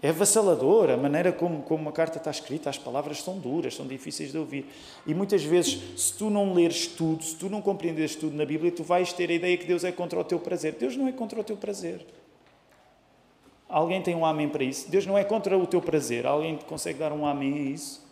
é 0.00 0.10
avassalador 0.10 0.90
a 0.90 0.96
maneira 0.96 1.32
como, 1.32 1.64
como 1.64 1.88
a 1.88 1.92
carta 1.92 2.18
está 2.18 2.30
escrita, 2.30 2.70
as 2.70 2.78
palavras 2.78 3.20
são 3.20 3.36
duras, 3.36 3.74
são 3.74 3.88
difíceis 3.88 4.30
de 4.30 4.38
ouvir. 4.38 4.66
E 5.04 5.12
muitas 5.12 5.42
vezes, 5.42 6.00
se 6.00 6.14
tu 6.14 6.30
não 6.30 6.54
leres 6.54 6.86
tudo, 6.86 7.24
se 7.24 7.34
tu 7.34 7.50
não 7.50 7.60
compreenderes 7.60 8.14
tudo 8.14 8.36
na 8.36 8.44
Bíblia, 8.44 8.70
tu 8.70 8.84
vais 8.84 9.12
ter 9.12 9.28
a 9.30 9.32
ideia 9.32 9.56
que 9.56 9.66
Deus 9.66 9.82
é 9.82 9.90
contra 9.90 10.20
o 10.20 10.22
teu 10.22 10.38
prazer. 10.38 10.74
Deus 10.74 10.96
não 10.96 11.08
é 11.08 11.12
contra 11.12 11.40
o 11.40 11.42
teu 11.42 11.56
prazer. 11.56 12.06
Alguém 13.68 14.02
tem 14.02 14.14
um 14.14 14.24
amém 14.24 14.48
para 14.48 14.62
isso? 14.62 14.90
Deus 14.90 15.06
não 15.06 15.16
é 15.16 15.24
contra 15.24 15.56
o 15.58 15.66
teu 15.66 15.80
prazer. 15.80 16.26
Alguém 16.26 16.56
consegue 16.66 16.98
dar 16.98 17.12
um 17.12 17.26
amém 17.26 17.54
a 17.54 17.70
isso? 17.70 18.04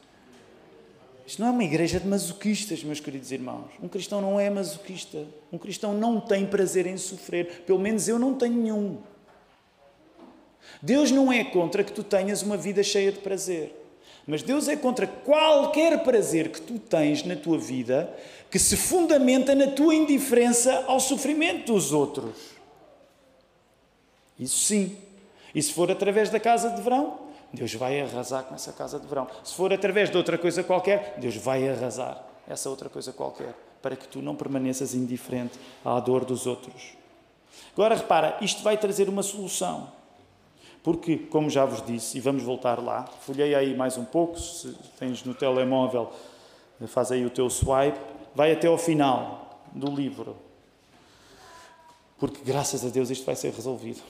Isto 1.26 1.40
não 1.40 1.48
é 1.48 1.50
uma 1.50 1.64
igreja 1.64 2.00
de 2.00 2.06
masoquistas, 2.06 2.82
meus 2.82 3.00
queridos 3.00 3.30
irmãos. 3.30 3.70
Um 3.82 3.88
cristão 3.88 4.20
não 4.20 4.40
é 4.40 4.50
masoquista. 4.50 5.24
Um 5.52 5.58
cristão 5.58 5.94
não 5.94 6.20
tem 6.20 6.46
prazer 6.46 6.86
em 6.86 6.96
sofrer. 6.96 7.62
Pelo 7.66 7.78
menos 7.78 8.08
eu 8.08 8.18
não 8.18 8.34
tenho 8.34 8.54
nenhum. 8.54 8.98
Deus 10.80 11.10
não 11.10 11.32
é 11.32 11.44
contra 11.44 11.84
que 11.84 11.92
tu 11.92 12.02
tenhas 12.02 12.42
uma 12.42 12.56
vida 12.56 12.82
cheia 12.82 13.12
de 13.12 13.18
prazer. 13.18 13.74
Mas 14.26 14.42
Deus 14.42 14.68
é 14.68 14.76
contra 14.76 15.06
qualquer 15.06 16.02
prazer 16.02 16.50
que 16.50 16.60
tu 16.60 16.78
tens 16.78 17.24
na 17.24 17.36
tua 17.36 17.58
vida 17.58 18.12
que 18.50 18.58
se 18.58 18.76
fundamenta 18.76 19.54
na 19.54 19.68
tua 19.68 19.94
indiferença 19.94 20.84
ao 20.86 21.00
sofrimento 21.00 21.72
dos 21.72 21.92
outros. 21.92 22.36
Isso 24.38 24.58
sim. 24.58 24.96
E 25.54 25.62
se 25.62 25.72
for 25.72 25.90
através 25.90 26.30
da 26.30 26.40
casa 26.40 26.70
de 26.70 26.80
verão, 26.80 27.18
Deus 27.52 27.74
vai 27.74 28.00
arrasar 28.00 28.44
com 28.44 28.54
essa 28.54 28.72
casa 28.72 28.98
de 28.98 29.06
verão. 29.06 29.26
Se 29.44 29.54
for 29.54 29.72
através 29.72 30.10
de 30.10 30.16
outra 30.16 30.38
coisa 30.38 30.62
qualquer, 30.64 31.16
Deus 31.18 31.36
vai 31.36 31.68
arrasar 31.68 32.24
essa 32.48 32.70
outra 32.70 32.88
coisa 32.88 33.12
qualquer, 33.12 33.54
para 33.82 33.94
que 33.94 34.08
tu 34.08 34.22
não 34.22 34.34
permaneças 34.34 34.94
indiferente 34.94 35.58
à 35.84 36.00
dor 36.00 36.24
dos 36.24 36.46
outros. 36.46 36.94
Agora 37.74 37.94
repara, 37.94 38.38
isto 38.40 38.62
vai 38.62 38.76
trazer 38.76 39.08
uma 39.08 39.22
solução. 39.22 39.92
Porque, 40.82 41.16
como 41.16 41.48
já 41.48 41.64
vos 41.64 41.84
disse, 41.84 42.18
e 42.18 42.20
vamos 42.20 42.42
voltar 42.42 42.82
lá, 42.82 43.04
folhei 43.20 43.54
aí 43.54 43.76
mais 43.76 43.96
um 43.96 44.04
pouco, 44.04 44.38
se 44.38 44.74
tens 44.98 45.22
no 45.22 45.32
telemóvel, 45.32 46.10
faz 46.88 47.12
aí 47.12 47.24
o 47.24 47.30
teu 47.30 47.48
swipe, 47.48 47.98
vai 48.34 48.52
até 48.52 48.66
ao 48.66 48.76
final 48.76 49.60
do 49.72 49.90
livro. 49.94 50.36
Porque, 52.18 52.40
graças 52.44 52.84
a 52.84 52.88
Deus, 52.88 53.10
isto 53.10 53.24
vai 53.24 53.36
ser 53.36 53.52
resolvido. 53.52 54.02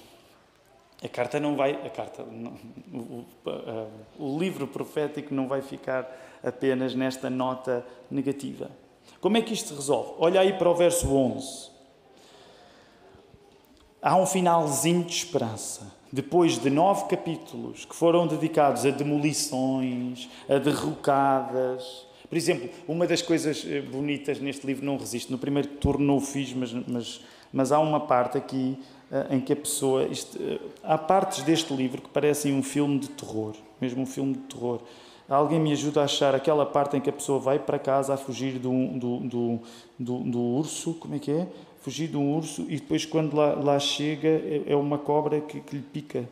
A 1.05 1.09
carta 1.09 1.41
não 1.41 1.57
vai, 1.57 1.73
a 1.73 1.91
carta, 1.91 2.25
não, 2.25 2.53
o, 2.93 3.25
o, 4.19 4.39
livro 4.39 4.69
profético 4.69 5.35
não 5.35 5.49
vai 5.49 5.61
ficar 5.61 6.09
apenas 6.45 6.95
nesta 6.95 7.29
nota 7.29 7.85
negativa. 8.09 8.71
Como 9.21 9.37
é 9.37 9.43
que 9.43 9.53
isto 9.53 9.71
se 9.71 9.75
resolve? 9.75 10.15
Olha 10.19 10.41
aí 10.41 10.53
para 10.53 10.71
o 10.71 10.75
verso 10.75 11.13
11. 11.13 11.71
Há 14.01 14.17
um 14.17 14.27
finalzinho 14.27 15.05
de 15.05 15.13
esperança 15.13 15.93
depois 16.13 16.59
de 16.59 16.69
nove 16.69 17.07
capítulos 17.07 17.87
que 17.87 17.97
foram 17.97 18.27
dedicados 18.27 18.85
a 18.85 18.91
demolições, 18.91 20.29
a 20.49 20.59
derrocadas. 20.59 22.07
Por 22.29 22.37
exemplo, 22.37 22.69
uma 22.87 23.07
das 23.07 23.23
coisas 23.23 23.65
eh, 23.67 23.81
bonitas 23.81 24.39
neste 24.39 24.67
livro 24.67 24.85
não 24.85 24.99
resiste. 24.99 25.33
No 25.33 25.39
primeiro 25.39 25.69
turno 25.69 26.05
não 26.05 26.17
o 26.17 26.21
fiz, 26.21 26.53
mas, 26.53 26.73
mas, 26.73 27.21
mas 27.51 27.73
há 27.73 27.79
uma 27.79 28.01
parte 28.01 28.37
aqui 28.37 28.79
em 29.31 29.41
que 29.41 29.53
a 29.53 29.57
pessoa. 29.57 30.05
Eh, 30.05 30.59
há 30.83 30.97
partes 30.97 31.43
deste 31.43 31.73
livro 31.75 32.03
que 32.03 32.09
parecem 32.09 32.55
um 32.55 32.63
filme 32.63 32.99
de 32.99 33.09
terror, 33.09 33.55
mesmo 33.81 34.03
um 34.03 34.07
filme 34.07 34.35
de 34.35 34.41
terror. 34.41 34.81
Alguém 35.29 35.61
me 35.61 35.73
ajuda 35.73 36.03
a 36.03 36.05
achar 36.05 36.35
aquela 36.35 36.67
parte 36.67 36.97
em 36.97 37.01
que 37.01 37.09
a 37.09 37.13
pessoa 37.13 37.39
vai 37.39 37.59
para 37.59 37.79
casa 37.79 38.15
a 38.15 38.17
fugir 38.17 38.59
do, 38.59 38.89
do, 38.99 39.19
do, 39.21 39.61
do, 39.99 40.19
do 40.19 40.41
urso, 40.41 40.95
como 40.95 41.15
é 41.15 41.19
que 41.19 41.31
é? 41.31 41.47
fugir 41.83 42.09
de 42.09 42.17
um 42.17 42.37
urso 42.37 42.65
e 42.69 42.77
depois, 42.77 43.05
quando 43.05 43.35
lá, 43.35 43.55
lá 43.55 43.79
chega, 43.79 44.29
é, 44.29 44.63
é 44.69 44.77
uma 44.77 44.99
cobra 44.99 45.41
que, 45.41 45.61
que, 45.61 45.77
lhe 45.77 45.83
pica 45.83 46.29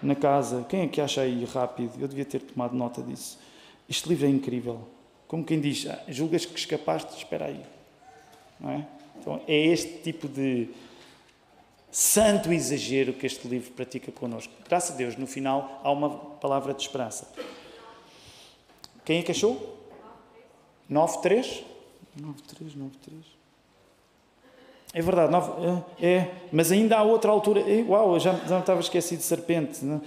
na 0.00 0.14
casa. 0.14 0.64
Quem 0.68 0.82
é 0.82 0.86
que 0.86 1.00
acha 1.00 1.22
aí 1.22 1.44
rápido? 1.44 1.92
Eu 2.00 2.06
devia 2.06 2.24
ter 2.24 2.40
tomado 2.40 2.74
nota 2.74 3.02
disso. 3.02 3.38
Este 3.88 4.08
livro 4.08 4.26
é 4.26 4.30
incrível. 4.30 4.80
Como 5.26 5.44
quem 5.44 5.60
diz, 5.60 5.86
ah, 5.88 6.00
julgas 6.08 6.46
que 6.46 6.56
escapaste, 6.56 7.16
espera 7.16 7.46
aí. 7.46 7.60
Não 8.60 8.70
é? 8.70 8.86
Então, 9.18 9.40
é 9.48 9.66
este 9.66 10.02
tipo 10.02 10.28
de 10.28 10.68
santo 11.96 12.52
exagero 12.52 13.14
que 13.14 13.24
este 13.24 13.48
livro 13.48 13.70
pratica 13.70 14.12
connosco. 14.12 14.52
Graças 14.68 14.90
a 14.90 14.98
Deus, 14.98 15.16
no 15.16 15.26
final, 15.26 15.80
há 15.82 15.90
uma 15.90 16.10
palavra 16.10 16.74
de 16.74 16.82
esperança. 16.82 17.26
Quem 19.02 19.20
é 19.20 19.22
que 19.22 19.30
achou? 19.30 19.78
9-3? 20.92 21.62
9-3, 22.20 22.76
9-3. 22.76 22.90
É 24.92 25.00
verdade, 25.00 25.32
é, 25.98 26.06
é, 26.06 26.34
mas 26.52 26.70
ainda 26.70 26.98
há 26.98 27.02
outra 27.02 27.30
altura. 27.30 27.60
É, 27.60 27.82
uau, 27.82 28.20
já, 28.20 28.34
já 28.34 28.50
não 28.50 28.60
estava 28.60 28.80
esquecido 28.80 29.20
de 29.20 29.24
serpente. 29.24 29.82
Não? 29.82 30.02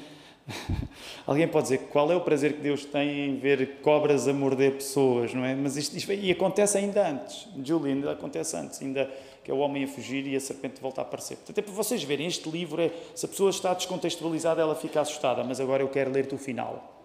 Alguém 1.25 1.47
pode 1.47 1.63
dizer 1.63 1.88
qual 1.91 2.12
é 2.12 2.15
o 2.15 2.21
prazer 2.21 2.54
que 2.54 2.62
Deus 2.62 2.86
tem 2.86 3.30
em 3.30 3.39
ver 3.39 3.80
cobras 3.82 4.28
a 4.28 4.34
morder 4.34 4.73
pessoas, 4.73 5.34
não 5.34 5.43
é? 5.43 5.56
Mas 5.56 5.75
isto, 5.75 5.97
isto 5.97 6.13
e 6.13 6.30
acontece 6.30 6.78
ainda 6.78 7.10
antes. 7.10 7.47
Julie, 7.65 7.93
ainda 7.93 8.12
acontece 8.12 8.56
antes, 8.56 8.80
ainda 8.80 9.10
que 9.49 9.51
é 9.51 9.55
o 9.55 9.62
homem 9.62 9.83
a 9.83 9.88
fugir 9.88 10.27
e 10.27 10.35
a 10.35 10.39
serpente 10.39 10.79
volta 10.79 11.01
a 11.01 11.03
aparecer. 11.03 11.35
Portanto, 11.38 11.57
é 11.57 11.62
para 11.63 11.73
vocês 11.73 12.03
verem, 12.03 12.27
este 12.27 12.47
livro 12.47 12.79
é, 12.79 12.91
se 13.15 13.25
a 13.25 13.27
pessoa 13.27 13.49
está 13.49 13.73
descontextualizada, 13.73 14.62
ela 14.62 14.75
fica 14.75 15.01
assustada, 15.01 15.43
mas 15.43 15.59
agora 15.59 15.81
eu 15.81 15.89
quero 15.89 16.12
ler-te 16.12 16.35
o 16.35 16.38
final. 16.38 17.03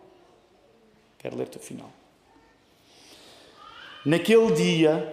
Quero 1.16 1.38
ler-te 1.38 1.56
o 1.56 1.60
final. 1.60 1.90
Naquele 4.04 4.52
dia, 4.52 5.10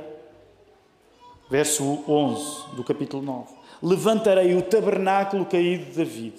verso 1.50 2.04
11 2.06 2.76
do 2.76 2.84
capítulo 2.84 3.24
9. 3.24 3.54
Levantarei 3.82 4.54
o 4.54 4.62
tabernáculo 4.62 5.46
caído 5.46 5.86
de 5.86 5.92
David. 5.92 6.36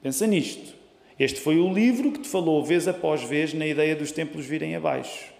Pensa 0.00 0.28
nisto. 0.28 0.76
Este 1.18 1.40
foi 1.40 1.58
o 1.58 1.74
livro 1.74 2.12
que 2.12 2.20
te 2.20 2.28
falou 2.28 2.64
vez 2.64 2.86
após 2.86 3.24
vez 3.24 3.52
na 3.52 3.66
ideia 3.66 3.96
dos 3.96 4.12
templos 4.12 4.46
virem 4.46 4.76
abaixo. 4.76 5.32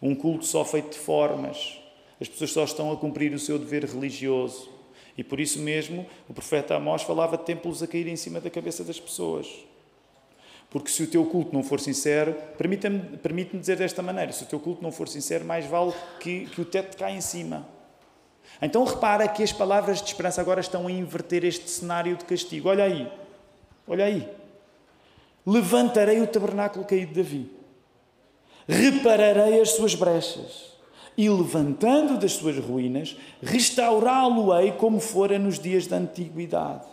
Um 0.00 0.14
culto 0.14 0.46
só 0.46 0.64
feito 0.64 0.92
de 0.92 0.98
formas. 0.98 1.79
As 2.20 2.28
pessoas 2.28 2.52
só 2.52 2.64
estão 2.64 2.92
a 2.92 2.96
cumprir 2.96 3.32
o 3.32 3.38
seu 3.38 3.58
dever 3.58 3.84
religioso. 3.84 4.68
E 5.16 5.24
por 5.24 5.40
isso 5.40 5.58
mesmo 5.58 6.06
o 6.28 6.34
profeta 6.34 6.76
Amós 6.76 7.02
falava 7.02 7.36
de 7.36 7.44
templos 7.44 7.82
a 7.82 7.86
cair 7.86 8.06
em 8.06 8.16
cima 8.16 8.40
da 8.40 8.50
cabeça 8.50 8.84
das 8.84 9.00
pessoas. 9.00 9.48
Porque 10.68 10.90
se 10.90 11.02
o 11.02 11.06
teu 11.06 11.24
culto 11.24 11.52
não 11.52 11.64
for 11.64 11.80
sincero, 11.80 12.34
permite-me 12.56 13.16
permite 13.16 13.56
dizer 13.56 13.76
desta 13.76 14.02
maneira: 14.02 14.30
se 14.32 14.44
o 14.44 14.46
teu 14.46 14.60
culto 14.60 14.82
não 14.82 14.92
for 14.92 15.08
sincero, 15.08 15.44
mais 15.44 15.66
vale 15.66 15.92
que, 16.20 16.46
que 16.46 16.60
o 16.60 16.64
teto 16.64 16.96
caia 16.96 17.16
em 17.16 17.20
cima. 17.20 17.66
Então 18.62 18.84
repara 18.84 19.26
que 19.26 19.42
as 19.42 19.52
palavras 19.52 20.00
de 20.00 20.06
esperança 20.06 20.40
agora 20.40 20.60
estão 20.60 20.86
a 20.86 20.92
inverter 20.92 21.44
este 21.44 21.68
cenário 21.68 22.16
de 22.16 22.24
castigo. 22.24 22.68
Olha 22.68 22.84
aí, 22.84 23.10
olha 23.86 24.04
aí. 24.04 24.28
Levantarei 25.44 26.20
o 26.20 26.26
tabernáculo 26.26 26.84
caído 26.84 27.14
de 27.14 27.22
Davi, 27.22 27.50
repararei 28.68 29.60
as 29.60 29.70
suas 29.70 29.94
brechas 29.94 30.69
e, 31.20 31.28
levantando 31.28 32.16
das 32.16 32.32
suas 32.32 32.56
ruínas, 32.56 33.14
restaurá-lo-ei 33.42 34.72
como 34.72 34.98
fora 34.98 35.38
nos 35.38 35.58
dias 35.58 35.86
da 35.86 35.98
antiguidade. 35.98 36.86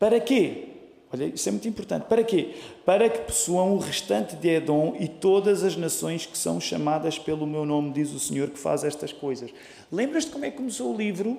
Para 0.00 0.18
quê? 0.18 0.64
Olha, 1.12 1.26
isso 1.26 1.48
é 1.48 1.52
muito 1.52 1.68
importante. 1.68 2.06
Para 2.06 2.24
quê? 2.24 2.56
Para 2.84 3.08
que 3.08 3.20
possuam 3.20 3.72
o 3.72 3.78
restante 3.78 4.34
de 4.34 4.48
Edom 4.48 4.96
e 4.98 5.06
todas 5.06 5.62
as 5.62 5.76
nações 5.76 6.26
que 6.26 6.36
são 6.36 6.60
chamadas 6.60 7.20
pelo 7.20 7.46
meu 7.46 7.64
nome, 7.64 7.92
diz 7.92 8.10
o 8.10 8.18
Senhor 8.18 8.50
que 8.50 8.58
faz 8.58 8.82
estas 8.82 9.12
coisas. 9.12 9.54
Lembras-te 9.92 10.32
como 10.32 10.44
é 10.44 10.50
que 10.50 10.56
começou 10.56 10.92
o 10.92 10.96
livro? 10.96 11.38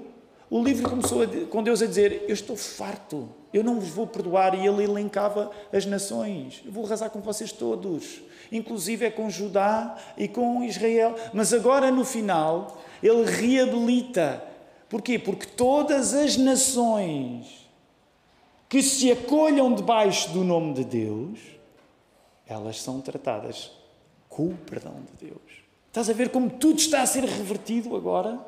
O 0.49 0.63
livro 0.63 0.89
começou 0.89 1.27
com 1.49 1.61
Deus 1.61 1.81
a 1.81 1.85
dizer: 1.87 2.23
Eu 2.25 2.33
estou 2.33 2.55
farto, 2.55 3.27
eu 3.53 3.65
não 3.65 3.81
vos 3.81 3.89
vou 3.89 4.07
perdoar. 4.07 4.55
E 4.55 4.65
ele 4.65 4.85
elencava 4.85 5.51
as 5.73 5.85
nações: 5.85 6.61
Eu 6.65 6.71
vou 6.71 6.85
arrasar 6.85 7.09
com 7.09 7.19
vocês 7.19 7.51
todos, 7.51 8.21
inclusive 8.51 9.05
é 9.05 9.11
com 9.11 9.29
Judá 9.29 9.97
e 10.17 10.27
com 10.27 10.63
Israel. 10.63 11.15
Mas 11.33 11.53
agora 11.53 11.91
no 11.91 12.03
final, 12.03 12.81
ele 13.01 13.23
reabilita. 13.23 14.43
Porquê? 14.89 15.17
Porque 15.17 15.45
todas 15.45 16.13
as 16.13 16.35
nações 16.37 17.69
que 18.67 18.81
se 18.81 19.11
acolham 19.11 19.73
debaixo 19.73 20.31
do 20.31 20.43
nome 20.43 20.73
de 20.73 20.83
Deus, 20.83 21.39
elas 22.45 22.81
são 22.81 23.01
tratadas 23.01 23.71
com 24.29 24.47
o 24.47 24.57
perdão 24.57 24.95
de 25.11 25.27
Deus. 25.27 25.41
Estás 25.87 26.09
a 26.09 26.13
ver 26.13 26.29
como 26.29 26.49
tudo 26.49 26.79
está 26.79 27.01
a 27.01 27.05
ser 27.05 27.23
revertido 27.23 27.95
agora? 27.95 28.39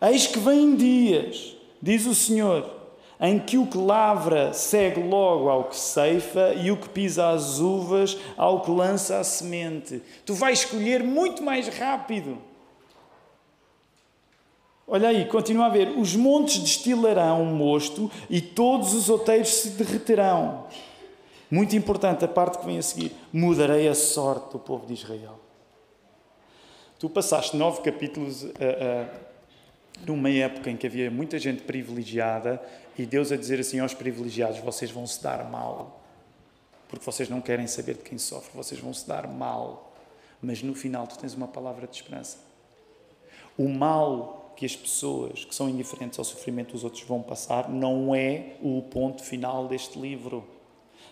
Eis 0.00 0.26
que 0.26 0.38
vêm 0.38 0.74
dias, 0.76 1.56
diz 1.82 2.06
o 2.06 2.14
Senhor, 2.14 2.77
em 3.20 3.38
que 3.38 3.58
o 3.58 3.66
que 3.66 3.76
lavra 3.76 4.52
segue 4.52 5.02
logo 5.02 5.48
ao 5.48 5.64
que 5.64 5.76
ceifa 5.76 6.54
e 6.54 6.70
o 6.70 6.76
que 6.76 6.88
pisa 6.88 7.30
as 7.30 7.58
uvas 7.58 8.16
ao 8.36 8.60
que 8.60 8.70
lança 8.70 9.18
a 9.18 9.24
semente. 9.24 10.00
Tu 10.24 10.34
vais 10.34 10.60
escolher 10.60 11.02
muito 11.02 11.42
mais 11.42 11.68
rápido. 11.68 12.38
Olha 14.86 15.08
aí, 15.08 15.26
continua 15.26 15.66
a 15.66 15.68
ver. 15.68 15.88
Os 15.98 16.16
montes 16.16 16.58
destilarão 16.58 17.44
mosto 17.44 18.10
e 18.30 18.40
todos 18.40 18.94
os 18.94 19.10
outeiros 19.10 19.48
se 19.48 19.70
derreterão. 19.70 20.66
Muito 21.50 21.76
importante 21.76 22.24
a 22.24 22.28
parte 22.28 22.58
que 22.58 22.66
vem 22.66 22.78
a 22.78 22.82
seguir. 22.82 23.12
Mudarei 23.32 23.88
a 23.88 23.94
sorte 23.94 24.52
do 24.52 24.58
povo 24.58 24.86
de 24.86 24.94
Israel. 24.94 25.38
Tu 26.98 27.08
passaste 27.08 27.56
nove 27.56 27.82
capítulos 27.82 28.42
uh, 28.42 28.48
uh, 28.48 29.08
numa 30.06 30.30
época 30.30 30.70
em 30.70 30.76
que 30.76 30.86
havia 30.86 31.10
muita 31.10 31.38
gente 31.38 31.62
privilegiada 31.62 32.60
e 32.98 33.06
Deus 33.06 33.30
a 33.30 33.36
dizer 33.36 33.60
assim 33.60 33.78
aos 33.78 33.94
privilegiados: 33.94 34.58
vocês 34.58 34.90
vão 34.90 35.06
se 35.06 35.22
dar 35.22 35.48
mal, 35.48 36.02
porque 36.88 37.04
vocês 37.04 37.28
não 37.28 37.40
querem 37.40 37.68
saber 37.68 37.94
de 37.94 38.02
quem 38.02 38.18
sofre, 38.18 38.50
vocês 38.54 38.80
vão 38.80 38.92
se 38.92 39.06
dar 39.06 39.28
mal. 39.28 39.94
Mas 40.42 40.62
no 40.62 40.74
final 40.74 41.06
tu 41.06 41.16
tens 41.16 41.34
uma 41.34 41.48
palavra 41.48 41.86
de 41.86 41.96
esperança. 41.96 42.38
O 43.56 43.68
mal 43.68 44.52
que 44.56 44.66
as 44.66 44.74
pessoas 44.74 45.44
que 45.44 45.54
são 45.54 45.68
indiferentes 45.68 46.18
ao 46.18 46.24
sofrimento 46.24 46.72
dos 46.72 46.82
outros 46.82 47.02
vão 47.04 47.22
passar 47.22 47.68
não 47.68 48.14
é 48.14 48.56
o 48.60 48.82
ponto 48.82 49.22
final 49.22 49.68
deste 49.68 49.98
livro. 49.98 50.44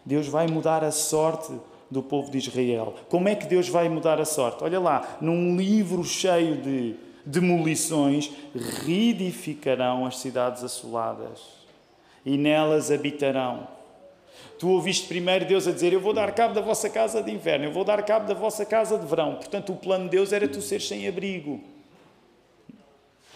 Deus 0.05 0.27
vai 0.27 0.46
mudar 0.49 0.83
a 0.85 0.90
sorte 0.90 1.53
do 1.88 2.03
povo 2.03 2.31
de 2.31 2.38
Israel. 2.38 2.94
Como 3.09 3.29
é 3.29 3.35
que 3.35 3.46
Deus 3.46 3.68
vai 3.68 3.88
mudar 3.88 4.20
a 4.20 4.25
sorte? 4.25 4.62
Olha 4.62 4.81
lá, 4.81 5.18
num 5.20 5.57
livro 5.57 6.03
cheio 6.05 6.61
de 6.61 6.96
demolições, 7.25 8.33
reedificarão 8.55 10.07
as 10.07 10.18
cidades 10.18 10.62
assoladas 10.62 11.56
e 12.27 12.37
nelas 12.37 12.91
habitarão. 12.91 13.69
Tu 14.59 14.69
ouviste 14.69 15.07
primeiro 15.07 15.47
Deus 15.47 15.69
a 15.69 15.73
dizer: 15.73 15.93
Eu 15.93 16.01
vou 16.01 16.12
dar 16.12 16.35
cabo 16.35 16.53
da 16.53 16.61
vossa 16.61 16.91
casa 16.91 17.23
de 17.23 17.31
inverno, 17.31 17.67
eu 17.67 17.73
vou 17.73 17.85
dar 17.85 18.03
cabo 18.05 18.27
da 18.27 18.35
vossa 18.35 18.67
casa 18.67 18.99
de 18.99 19.07
verão. 19.07 19.37
Portanto, 19.37 19.73
o 19.73 19.77
plano 19.77 20.05
de 20.05 20.11
Deus 20.11 20.33
era 20.33 20.49
tu 20.49 20.61
seres 20.61 20.89
sem 20.89 21.07
abrigo. 21.07 21.61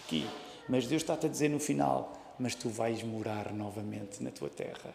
Aqui. 0.03 0.27
Mas 0.67 0.85
Deus 0.85 1.01
está-te 1.01 1.27
a 1.27 1.29
dizer 1.29 1.49
no 1.49 1.59
final: 1.59 2.13
Mas 2.37 2.53
tu 2.53 2.69
vais 2.69 3.01
morar 3.01 3.53
novamente 3.53 4.21
na 4.21 4.29
tua 4.29 4.49
terra. 4.49 4.93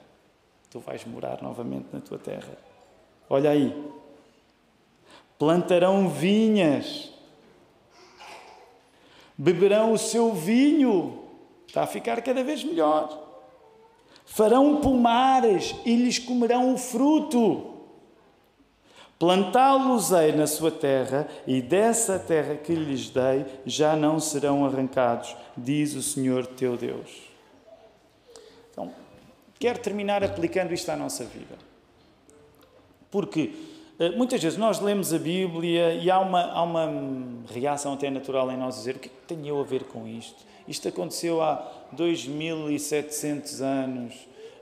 Tu 0.71 0.79
vais 0.79 1.05
morar 1.07 1.43
novamente 1.43 1.87
na 1.93 2.01
tua 2.01 2.19
terra. 2.19 2.57
Olha 3.31 3.51
aí. 3.51 3.75
Plantarão 5.39 6.09
vinhas, 6.09 7.13
beberão 9.37 9.93
o 9.93 9.99
seu 9.99 10.33
vinho, 10.33 11.25
está 11.67 11.83
a 11.83 11.87
ficar 11.87 12.23
cada 12.23 12.43
vez 12.43 12.65
melhor. 12.65 13.26
Farão 14.27 14.81
pomares 14.81 15.75
e 15.85 15.95
lhes 15.95 16.19
comerão 16.19 16.75
o 16.75 16.77
fruto. 16.77 17.75
Plantá-los-ei 19.19 20.33
na 20.33 20.47
sua 20.47 20.71
terra, 20.71 21.27
e 21.47 21.62
dessa 21.62 22.19
terra 22.19 22.55
que 22.57 22.75
lhes 22.75 23.09
dei 23.09 23.47
já 23.65 23.97
não 23.97 24.21
serão 24.21 24.67
arrancados, 24.67 25.35
diz 25.57 25.95
o 25.95 26.03
Senhor 26.03 26.47
teu 26.47 26.77
Deus. 26.77 27.23
Então, 28.71 28.93
quero 29.59 29.79
terminar 29.79 30.23
aplicando 30.23 30.75
isto 30.75 30.91
à 30.91 30.97
nossa 30.97 31.25
vida. 31.25 31.57
Porque 33.11 33.53
eh, 33.99 34.11
muitas 34.11 34.43
vezes 34.43 34.59
nós 34.59 34.81
lemos 34.81 35.15
a 35.15 35.19
Bíblia 35.19 35.95
e 35.95 36.11
há 36.11 36.19
uma, 36.19 36.43
há 36.53 36.62
uma 36.62 36.93
reação 37.51 37.95
até 37.95 38.11
natural 38.11 38.51
em 38.53 38.57
nós 38.59 38.75
dizer: 38.75 38.97
o 38.97 38.99
que, 38.99 39.09
é 39.09 39.11
que 39.11 39.35
tenho 39.35 39.47
eu 39.47 39.61
a 39.61 39.65
ver 39.65 39.85
com 39.85 40.07
isto? 40.07 40.45
Isto 40.69 40.89
aconteceu 40.89 41.43
há 41.43 41.87
2700 41.93 43.63
anos, 43.63 44.15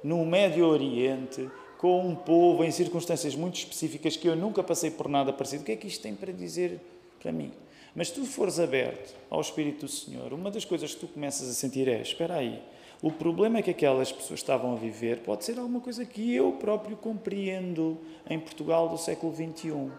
no 0.03 0.25
Médio 0.27 0.67
Oriente, 0.67 1.49
com 1.79 2.07
um 2.07 2.15
povo 2.15 2.65
em 2.65 2.71
circunstâncias 2.71 3.35
muito 3.35 3.57
específicas 3.57 4.17
que 4.17 4.29
eu 4.29 4.37
nunca 4.37 4.63
passei 4.63 4.91
por 4.91 5.09
nada 5.09 5.33
parecido. 5.33 5.63
O 5.63 5.67
que 5.67 5.73
é 5.73 5.77
que 5.77 5.87
isto 5.87 6.03
tem 6.03 6.15
para 6.15 6.33
dizer 6.33 6.81
para 7.21 7.33
mim? 7.33 7.53
Mas 7.95 8.09
se 8.09 8.15
tu 8.15 8.25
fores 8.25 8.59
aberto 8.59 9.15
ao 9.31 9.41
Espírito 9.41 9.87
do 9.87 9.89
Senhor, 9.89 10.33
uma 10.33 10.51
das 10.51 10.65
coisas 10.65 10.95
que 10.95 11.01
tu 11.01 11.09
começas 11.09 11.49
a 11.49 11.53
sentir 11.53 11.89
é: 11.89 12.01
espera 12.01 12.37
aí, 12.37 12.61
o 13.03 13.11
problema 13.11 13.63
que 13.63 13.71
aquelas 13.71 14.11
pessoas 14.11 14.41
estavam 14.41 14.73
a 14.73 14.77
viver 14.77 15.19
pode 15.19 15.45
ser 15.45 15.59
alguma 15.59 15.81
coisa 15.81 16.05
que 16.05 16.35
eu 16.35 16.53
próprio 16.53 16.97
compreendo 16.97 17.99
em 18.29 18.41
Portugal 18.41 18.89
do 18.89 18.99
século 18.99 19.35
XXI. 19.35 19.91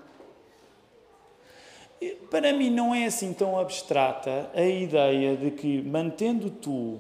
Para 2.30 2.52
mim 2.54 2.70
não 2.70 2.94
é 2.94 3.06
assim 3.06 3.34
tão 3.34 3.58
abstrata 3.58 4.50
a 4.54 4.62
ideia 4.62 5.36
de 5.38 5.52
que, 5.52 5.82
mantendo 5.82 6.50
tu 6.50 7.00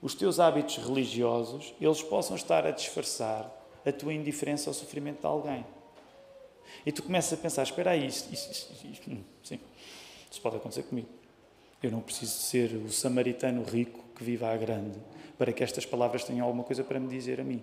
os 0.00 0.14
teus 0.14 0.40
hábitos 0.40 0.78
religiosos, 0.78 1.74
eles 1.80 2.02
possam 2.02 2.36
estar 2.36 2.66
a 2.66 2.70
disfarçar 2.70 3.52
a 3.84 3.92
tua 3.92 4.14
indiferença 4.14 4.70
ao 4.70 4.74
sofrimento 4.74 5.20
de 5.20 5.26
alguém. 5.26 5.64
E 6.86 6.92
tu 6.92 7.02
começas 7.02 7.32
a 7.32 7.36
pensar, 7.40 7.62
espera 7.62 7.90
aí, 7.90 8.06
hum, 8.06 9.22
sim, 9.42 9.60
isso 10.30 10.40
pode 10.40 10.56
acontecer 10.56 10.84
comigo. 10.84 11.08
Eu 11.82 11.90
não 11.90 12.00
preciso 12.00 12.32
ser 12.32 12.72
o 12.74 12.90
samaritano 12.90 13.62
rico 13.62 14.04
que 14.14 14.24
vive 14.24 14.44
à 14.44 14.56
grande 14.56 14.98
para 15.36 15.52
que 15.52 15.62
estas 15.62 15.86
palavras 15.86 16.24
tenham 16.24 16.44
alguma 16.44 16.64
coisa 16.64 16.82
para 16.82 16.98
me 16.98 17.08
dizer 17.08 17.40
a 17.40 17.44
mim. 17.44 17.62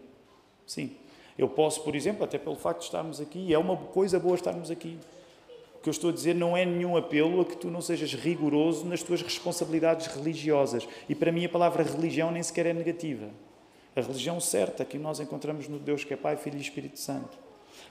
Sim. 0.66 0.96
Eu 1.38 1.50
posso, 1.50 1.82
por 1.82 1.96
exemplo, 1.96 2.24
até 2.24 2.38
pelo 2.38 2.56
facto 2.56 2.80
de 2.80 2.86
estarmos 2.86 3.20
aqui, 3.20 3.54
é 3.54 3.58
uma 3.58 3.76
coisa 3.76 4.18
boa 4.18 4.36
estarmos 4.36 4.72
aqui. 4.72 4.98
Que 5.86 5.90
eu 5.90 5.92
estou 5.92 6.10
a 6.10 6.14
dizer 6.14 6.34
não 6.34 6.58
é 6.58 6.66
nenhum 6.66 6.98
apelo 6.98 7.42
a 7.42 7.46
que 7.46 7.56
tu 7.56 7.70
não 7.70 7.80
sejas 7.80 8.12
rigoroso 8.16 8.84
nas 8.88 9.04
tuas 9.04 9.22
responsabilidades 9.22 10.08
religiosas. 10.08 10.88
E 11.08 11.14
para 11.14 11.32
mim 11.32 11.46
a 11.46 11.50
palavra 11.50 11.84
religião 11.84 12.32
nem 12.32 12.42
sequer 12.42 12.66
é 12.66 12.74
negativa. 12.74 13.28
A 13.96 14.02
religião 14.02 14.40
certa 14.40 14.84
que 14.84 14.98
nós 14.98 15.20
encontramos 15.20 15.68
no 15.68 15.78
Deus 15.78 16.04
que 16.04 16.12
é 16.12 16.18
Pai, 16.18 16.38
Filho 16.38 16.58
e 16.58 16.62
Espírito 16.62 17.00
Santo. 17.00 17.38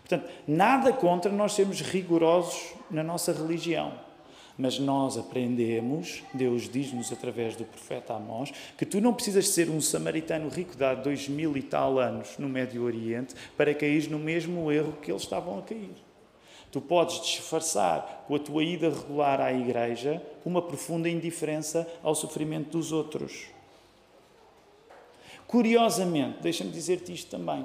Portanto, 0.01 0.29
nada 0.45 0.93
contra 0.93 1.31
nós 1.31 1.53
sermos 1.53 1.83
rigorosos 1.83 2.75
na 2.91 3.05
nossa 3.05 3.33
religião. 3.33 3.93
Mas 4.59 4.77
nós 4.77 5.17
aprendemos, 5.17 6.25
Deus 6.35 6.69
diz-nos 6.69 7.13
através 7.13 7.55
do 7.55 7.65
profeta 7.65 8.15
Amós, 8.15 8.53
que 8.77 8.85
tu 8.85 9.01
não 9.01 9.15
precisas 9.15 9.51
ser 9.51 9.71
um 9.71 9.81
samaritano 9.81 10.49
rico 10.49 10.77
de 10.77 10.83
há 10.83 10.97
dois 10.97 11.29
mil 11.29 11.57
e 11.57 11.63
tal 11.63 12.01
anos 12.01 12.39
no 12.39 12.49
Médio 12.49 12.83
Oriente 12.83 13.37
para 13.57 13.73
cair 13.73 14.11
no 14.11 14.19
mesmo 14.19 14.73
erro 14.73 14.95
que 15.01 15.13
eles 15.13 15.23
estavam 15.23 15.61
a 15.61 15.63
cair. 15.63 16.04
Tu 16.75 16.81
podes 16.81 17.21
disfarçar 17.21 18.25
com 18.27 18.35
a 18.35 18.39
tua 18.41 18.65
ida 18.65 18.91
regular 18.91 19.41
à 19.41 19.53
igreja 19.53 20.21
uma 20.45 20.61
profunda 20.61 21.09
indiferença 21.09 21.89
ao 22.03 22.17
sofrimento 22.17 22.71
dos 22.71 22.91
outros. 22.91 23.47
Curiosamente, 25.47 26.43
deixa-me 26.43 26.73
dizer-te 26.73 27.15
isto 27.15 27.31
também. 27.31 27.65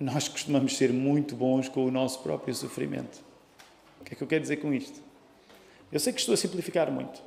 Nós 0.00 0.26
costumamos 0.26 0.76
ser 0.76 0.92
muito 0.92 1.36
bons 1.36 1.68
com 1.68 1.84
o 1.84 1.92
nosso 1.92 2.18
próprio 2.24 2.52
sofrimento. 2.56 3.22
O 4.00 4.04
que 4.04 4.14
é 4.14 4.16
que 4.16 4.22
eu 4.24 4.26
quero 4.26 4.42
dizer 4.42 4.56
com 4.56 4.74
isto? 4.74 5.00
Eu 5.92 6.00
sei 6.00 6.12
que 6.12 6.18
estou 6.18 6.32
a 6.32 6.36
simplificar 6.36 6.90
muito. 6.90 7.22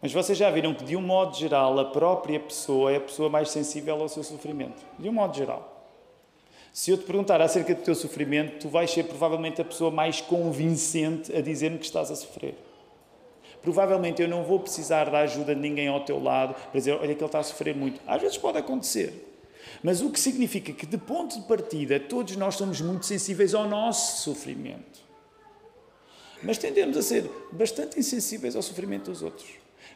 Mas 0.00 0.14
vocês 0.14 0.38
já 0.38 0.50
viram 0.50 0.72
que, 0.72 0.82
de 0.82 0.96
um 0.96 1.02
modo 1.02 1.36
geral, 1.36 1.78
a 1.78 1.84
própria 1.84 2.40
pessoa 2.40 2.90
é 2.90 2.96
a 2.96 3.00
pessoa 3.00 3.28
mais 3.28 3.50
sensível 3.50 4.00
ao 4.00 4.08
seu 4.08 4.24
sofrimento. 4.24 4.82
De 4.98 5.10
um 5.10 5.12
modo 5.12 5.36
geral. 5.36 5.73
Se 6.74 6.90
eu 6.90 6.98
te 6.98 7.04
perguntar 7.04 7.40
acerca 7.40 7.72
do 7.72 7.82
teu 7.82 7.94
sofrimento, 7.94 8.58
tu 8.58 8.68
vais 8.68 8.90
ser 8.90 9.04
provavelmente 9.04 9.62
a 9.62 9.64
pessoa 9.64 9.92
mais 9.92 10.20
convincente 10.20 11.34
a 11.34 11.40
dizer-me 11.40 11.78
que 11.78 11.84
estás 11.84 12.10
a 12.10 12.16
sofrer. 12.16 12.56
Provavelmente 13.62 14.20
eu 14.20 14.26
não 14.26 14.42
vou 14.42 14.58
precisar 14.58 15.08
da 15.08 15.20
ajuda 15.20 15.54
de 15.54 15.60
ninguém 15.60 15.86
ao 15.86 16.04
teu 16.04 16.20
lado 16.20 16.54
para 16.54 16.78
dizer, 16.78 16.92
olha 16.92 17.14
que 17.14 17.20
ele 17.20 17.26
está 17.26 17.38
a 17.38 17.44
sofrer 17.44 17.76
muito. 17.76 18.00
Às 18.04 18.20
vezes 18.20 18.36
pode 18.36 18.58
acontecer. 18.58 19.38
Mas 19.84 20.02
o 20.02 20.10
que 20.10 20.18
significa 20.18 20.72
que, 20.72 20.84
de 20.84 20.98
ponto 20.98 21.40
de 21.40 21.46
partida, 21.46 22.00
todos 22.00 22.34
nós 22.34 22.56
somos 22.56 22.80
muito 22.80 23.06
sensíveis 23.06 23.54
ao 23.54 23.68
nosso 23.68 24.22
sofrimento 24.22 25.04
mas 26.44 26.58
tendemos 26.58 26.96
a 26.96 27.02
ser 27.02 27.28
bastante 27.50 27.98
insensíveis 27.98 28.54
ao 28.54 28.62
sofrimento 28.62 29.10
dos 29.10 29.22
outros. 29.22 29.48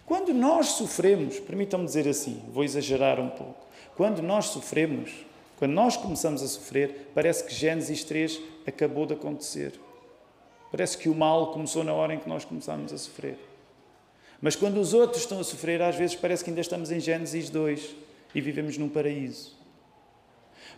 Quando 0.07 0.33
nós 0.33 0.69
sofremos, 0.69 1.39
permitam-me 1.39 1.85
dizer 1.85 2.09
assim, 2.09 2.43
vou 2.49 2.65
exagerar 2.65 3.21
um 3.21 3.29
pouco, 3.29 3.67
quando 3.95 4.23
nós 4.23 4.47
sofremos, 4.47 5.11
quando 5.59 5.73
nós 5.73 5.97
começamos 5.97 6.41
a 6.41 6.47
sofrer, 6.47 7.11
parece 7.13 7.43
que 7.43 7.53
Gênesis 7.53 8.05
3 8.05 8.41
acabou 8.65 9.05
de 9.07 9.15
acontecer. 9.15 9.73
Parece 10.71 10.97
que 10.97 11.09
o 11.09 11.15
mal 11.15 11.53
começou 11.53 11.83
na 11.83 11.93
hora 11.93 12.15
em 12.15 12.21
que 12.21 12.29
nós 12.29 12.45
começamos 12.45 12.93
a 12.93 12.99
sofrer. 12.99 13.37
Mas 14.41 14.55
quando 14.55 14.79
os 14.79 14.95
outros 14.95 15.23
estão 15.23 15.41
a 15.41 15.45
sofrer, 15.45 15.83
às 15.83 15.97
vezes 15.97 16.15
parece 16.15 16.45
que 16.45 16.51
ainda 16.51 16.61
estamos 16.61 16.93
em 16.93 17.01
Gênesis 17.01 17.51
2 17.51 17.97
e 18.37 18.41
vivemos 18.41 18.79
num 18.79 18.89
paraíso. 18.89 19.59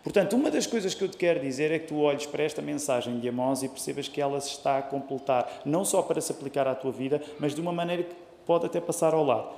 Portanto, 0.02 0.34
uma 0.34 0.50
das 0.50 0.66
coisas 0.66 0.94
que 0.94 1.04
eu 1.04 1.08
te 1.08 1.18
quero 1.18 1.40
dizer 1.40 1.70
é 1.70 1.78
que 1.78 1.88
tu 1.88 1.98
olhes 1.98 2.24
para 2.24 2.42
esta 2.42 2.62
mensagem 2.62 3.20
de 3.20 3.28
Amós 3.28 3.62
e 3.62 3.68
percebas 3.68 4.08
que 4.08 4.18
ela 4.18 4.40
se 4.40 4.48
está 4.48 4.78
a 4.78 4.82
completar, 4.82 5.60
não 5.66 5.84
só 5.84 6.00
para 6.00 6.22
se 6.22 6.32
aplicar 6.32 6.66
à 6.66 6.74
tua 6.74 6.90
vida, 6.90 7.20
mas 7.38 7.54
de 7.54 7.60
uma 7.60 7.72
maneira 7.72 8.04
que 8.04 8.14
pode 8.46 8.64
até 8.64 8.80
passar 8.80 9.12
ao 9.12 9.22
lado. 9.22 9.50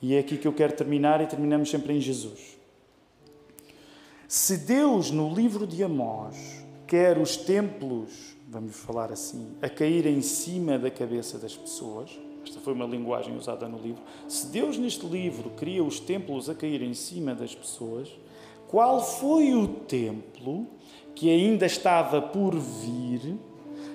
E 0.00 0.14
é 0.14 0.20
aqui 0.20 0.38
que 0.38 0.46
eu 0.46 0.52
quero 0.52 0.74
terminar 0.74 1.20
e 1.20 1.26
terminamos 1.26 1.68
sempre 1.68 1.92
em 1.92 2.00
Jesus. 2.00 2.63
Se 4.36 4.56
Deus, 4.56 5.12
no 5.12 5.32
livro 5.32 5.64
de 5.64 5.80
Amós, 5.84 6.66
quer 6.88 7.18
os 7.18 7.36
templos, 7.36 8.36
vamos 8.48 8.74
falar 8.74 9.12
assim, 9.12 9.52
a 9.62 9.68
cair 9.68 10.06
em 10.06 10.20
cima 10.22 10.76
da 10.76 10.90
cabeça 10.90 11.38
das 11.38 11.56
pessoas, 11.56 12.10
esta 12.44 12.58
foi 12.58 12.72
uma 12.72 12.84
linguagem 12.84 13.36
usada 13.36 13.68
no 13.68 13.78
livro, 13.78 14.02
se 14.26 14.48
Deus 14.48 14.76
neste 14.76 15.06
livro 15.06 15.50
cria 15.50 15.84
os 15.84 16.00
templos 16.00 16.50
a 16.50 16.54
cair 16.56 16.82
em 16.82 16.94
cima 16.94 17.32
das 17.32 17.54
pessoas, 17.54 18.10
qual 18.66 19.00
foi 19.00 19.54
o 19.54 19.68
templo 19.68 20.66
que 21.14 21.30
ainda 21.30 21.64
estava 21.64 22.20
por 22.20 22.58
vir, 22.58 23.38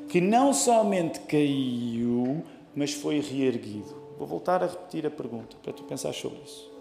que 0.08 0.22
não 0.22 0.54
somente 0.54 1.20
caiu, 1.20 2.42
mas 2.74 2.94
foi 2.94 3.20
reerguido? 3.20 3.94
Vou 4.18 4.26
voltar 4.26 4.64
a 4.64 4.68
repetir 4.68 5.06
a 5.06 5.12
pergunta 5.12 5.58
para 5.62 5.74
tu 5.74 5.84
pensar 5.84 6.14
sobre 6.14 6.40
isso. 6.46 6.79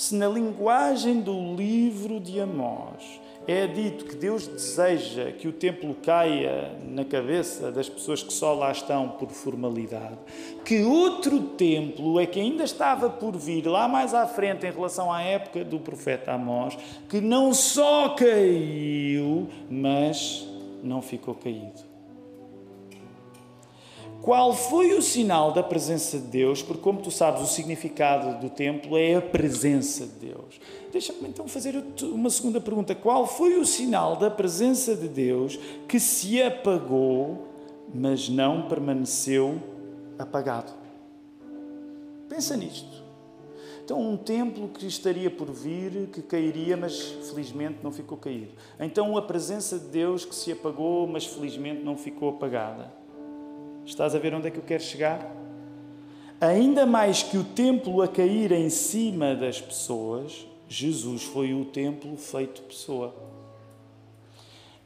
Se 0.00 0.14
na 0.14 0.26
linguagem 0.26 1.20
do 1.20 1.54
livro 1.54 2.18
de 2.18 2.40
Amós 2.40 3.20
é 3.46 3.66
dito 3.66 4.06
que 4.06 4.16
Deus 4.16 4.46
deseja 4.46 5.30
que 5.30 5.46
o 5.46 5.52
templo 5.52 5.94
caia 5.94 6.74
na 6.88 7.04
cabeça 7.04 7.70
das 7.70 7.86
pessoas 7.86 8.22
que 8.22 8.32
só 8.32 8.54
lá 8.54 8.72
estão 8.72 9.10
por 9.10 9.28
formalidade, 9.28 10.16
que 10.64 10.82
outro 10.82 11.42
templo 11.42 12.18
é 12.18 12.24
que 12.24 12.40
ainda 12.40 12.64
estava 12.64 13.10
por 13.10 13.36
vir 13.36 13.66
lá 13.66 13.86
mais 13.86 14.14
à 14.14 14.26
frente 14.26 14.66
em 14.66 14.72
relação 14.72 15.12
à 15.12 15.20
época 15.20 15.62
do 15.66 15.78
profeta 15.78 16.32
Amós, 16.32 16.78
que 17.06 17.20
não 17.20 17.52
só 17.52 18.08
caiu, 18.14 19.48
mas 19.68 20.48
não 20.82 21.02
ficou 21.02 21.34
caído. 21.34 21.89
Qual 24.30 24.54
foi 24.54 24.94
o 24.94 25.02
sinal 25.02 25.50
da 25.50 25.60
presença 25.60 26.16
de 26.16 26.28
Deus? 26.28 26.62
Porque, 26.62 26.80
como 26.80 27.02
tu 27.02 27.10
sabes, 27.10 27.42
o 27.42 27.46
significado 27.46 28.40
do 28.40 28.48
templo 28.48 28.96
é 28.96 29.16
a 29.16 29.20
presença 29.20 30.06
de 30.06 30.28
Deus. 30.28 30.60
Deixa-me 30.92 31.30
então 31.30 31.48
fazer 31.48 31.82
uma 32.04 32.30
segunda 32.30 32.60
pergunta. 32.60 32.94
Qual 32.94 33.26
foi 33.26 33.58
o 33.58 33.66
sinal 33.66 34.14
da 34.14 34.30
presença 34.30 34.94
de 34.94 35.08
Deus 35.08 35.58
que 35.88 35.98
se 35.98 36.40
apagou, 36.40 37.48
mas 37.92 38.28
não 38.28 38.68
permaneceu 38.68 39.60
apagado? 40.16 40.72
Pensa 42.28 42.56
nisto. 42.56 43.02
Então, 43.84 44.00
um 44.00 44.16
templo 44.16 44.68
que 44.68 44.86
estaria 44.86 45.28
por 45.28 45.50
vir, 45.50 46.08
que 46.12 46.22
cairia, 46.22 46.76
mas 46.76 47.00
felizmente 47.28 47.78
não 47.82 47.90
ficou 47.90 48.16
caído. 48.16 48.52
Então, 48.78 49.16
a 49.16 49.22
presença 49.22 49.76
de 49.76 49.86
Deus 49.86 50.24
que 50.24 50.36
se 50.36 50.52
apagou, 50.52 51.08
mas 51.08 51.26
felizmente 51.26 51.82
não 51.82 51.96
ficou 51.96 52.28
apagada. 52.28 52.99
Estás 53.90 54.14
a 54.14 54.20
ver 54.20 54.32
onde 54.32 54.46
é 54.46 54.50
que 54.52 54.56
eu 54.56 54.62
quero 54.62 54.84
chegar? 54.84 55.34
Ainda 56.40 56.86
mais 56.86 57.24
que 57.24 57.36
o 57.36 57.42
templo 57.42 58.00
a 58.00 58.06
cair 58.06 58.52
em 58.52 58.70
cima 58.70 59.34
das 59.34 59.60
pessoas, 59.60 60.46
Jesus 60.68 61.24
foi 61.24 61.52
o 61.52 61.64
templo 61.64 62.16
feito 62.16 62.62
pessoa. 62.62 63.12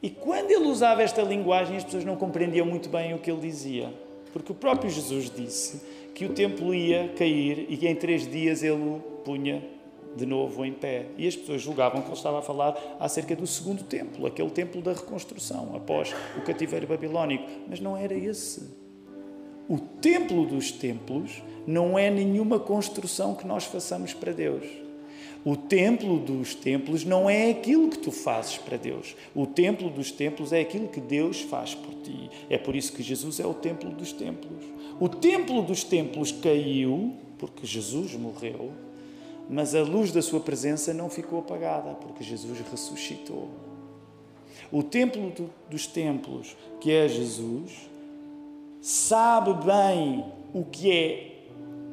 E 0.03 0.09
quando 0.09 0.51
ele 0.51 0.64
usava 0.64 1.03
esta 1.03 1.21
linguagem, 1.21 1.77
as 1.77 1.85
pessoas 1.85 2.03
não 2.03 2.17
compreendiam 2.17 2.64
muito 2.64 2.88
bem 2.88 3.12
o 3.12 3.19
que 3.19 3.31
ele 3.31 3.43
dizia. 3.43 3.93
Porque 4.33 4.53
o 4.53 4.55
próprio 4.55 4.90
Jesus 4.90 5.31
disse 5.31 5.83
que 6.14 6.25
o 6.25 6.31
templo 6.31 6.75
ia 6.75 7.09
cair 7.09 7.67
e 7.69 7.77
que 7.77 7.87
em 7.87 7.95
três 7.95 8.27
dias 8.27 8.62
ele 8.62 8.83
o 8.83 9.01
punha 9.23 9.62
de 10.17 10.25
novo 10.25 10.64
em 10.64 10.73
pé. 10.73 11.09
E 11.19 11.29
as 11.29 11.37
pessoas 11.37 11.61
julgavam 11.61 12.01
que 12.01 12.09
ele 12.09 12.17
estava 12.17 12.38
a 12.38 12.43
falar 12.43 12.97
acerca 12.99 13.37
do 13.37 13.47
segundo 13.47 13.85
templo, 13.85 14.27
aquele 14.27 14.51
templo 14.51 14.81
da 14.81 14.95
reconstrução, 14.95 15.77
após 15.77 16.14
o 16.38 16.40
cativeiro 16.40 16.87
babilónico. 16.87 17.45
Mas 17.69 17.81
não 17.81 17.95
era 17.99 18.14
esse. 18.14 18.83
O 19.68 19.79
templo 19.79 20.46
dos 20.46 20.70
templos 20.70 21.42
não 21.66 21.98
é 21.98 22.11
nenhuma 22.11 22.59
construção 22.59 23.35
que 23.35 23.46
nós 23.46 23.64
façamos 23.64 24.12
para 24.12 24.33
Deus. 24.33 24.64
O 25.44 25.57
templo 25.57 26.18
dos 26.18 26.55
templos 26.55 27.05
não 27.05 27.29
é 27.29 27.50
aquilo 27.50 27.90
que 27.90 27.98
tu 27.98 28.11
fazes 28.11 28.57
para 28.57 28.79
Deus. 28.79 29.14
O 29.35 29.46
templo 29.46 29.90
dos 29.90 30.11
templos 30.11 30.53
é 30.53 30.61
aquilo 30.61 30.88
que 30.88 31.00
Deus 31.00 31.42
faz 31.42 31.74
por 31.74 31.94
ti. 31.96 32.31
É 32.48 32.57
por 32.57 32.74
isso 32.74 32.92
que 32.92 33.03
Jesus 33.03 33.40
é 33.40 33.46
o 33.46 33.53
templo 33.53 33.90
dos 33.90 34.12
templos. 34.12 34.64
O 34.98 35.09
templo 35.09 35.61
dos 35.62 35.85
templos 35.85 36.33
caiu 36.33 37.14
porque 37.38 37.66
Jesus 37.66 38.14
morreu, 38.14 38.72
mas 39.50 39.74
a 39.74 39.83
luz 39.83 40.12
da 40.12 40.22
sua 40.22 40.40
presença 40.40 40.94
não 40.94 41.11
ficou 41.11 41.40
apagada 41.40 41.94
porque 41.94 42.24
Jesus 42.24 42.61
ressuscitou. 42.70 43.50
O 44.72 44.83
templo 44.83 45.31
do, 45.31 45.50
dos 45.68 45.87
templos, 45.87 46.57
que 46.81 46.90
é 46.90 47.07
Jesus, 47.07 47.90
sabe 48.85 49.55
bem 49.64 50.23
o 50.53 50.62
que 50.62 50.92
é 50.92 51.31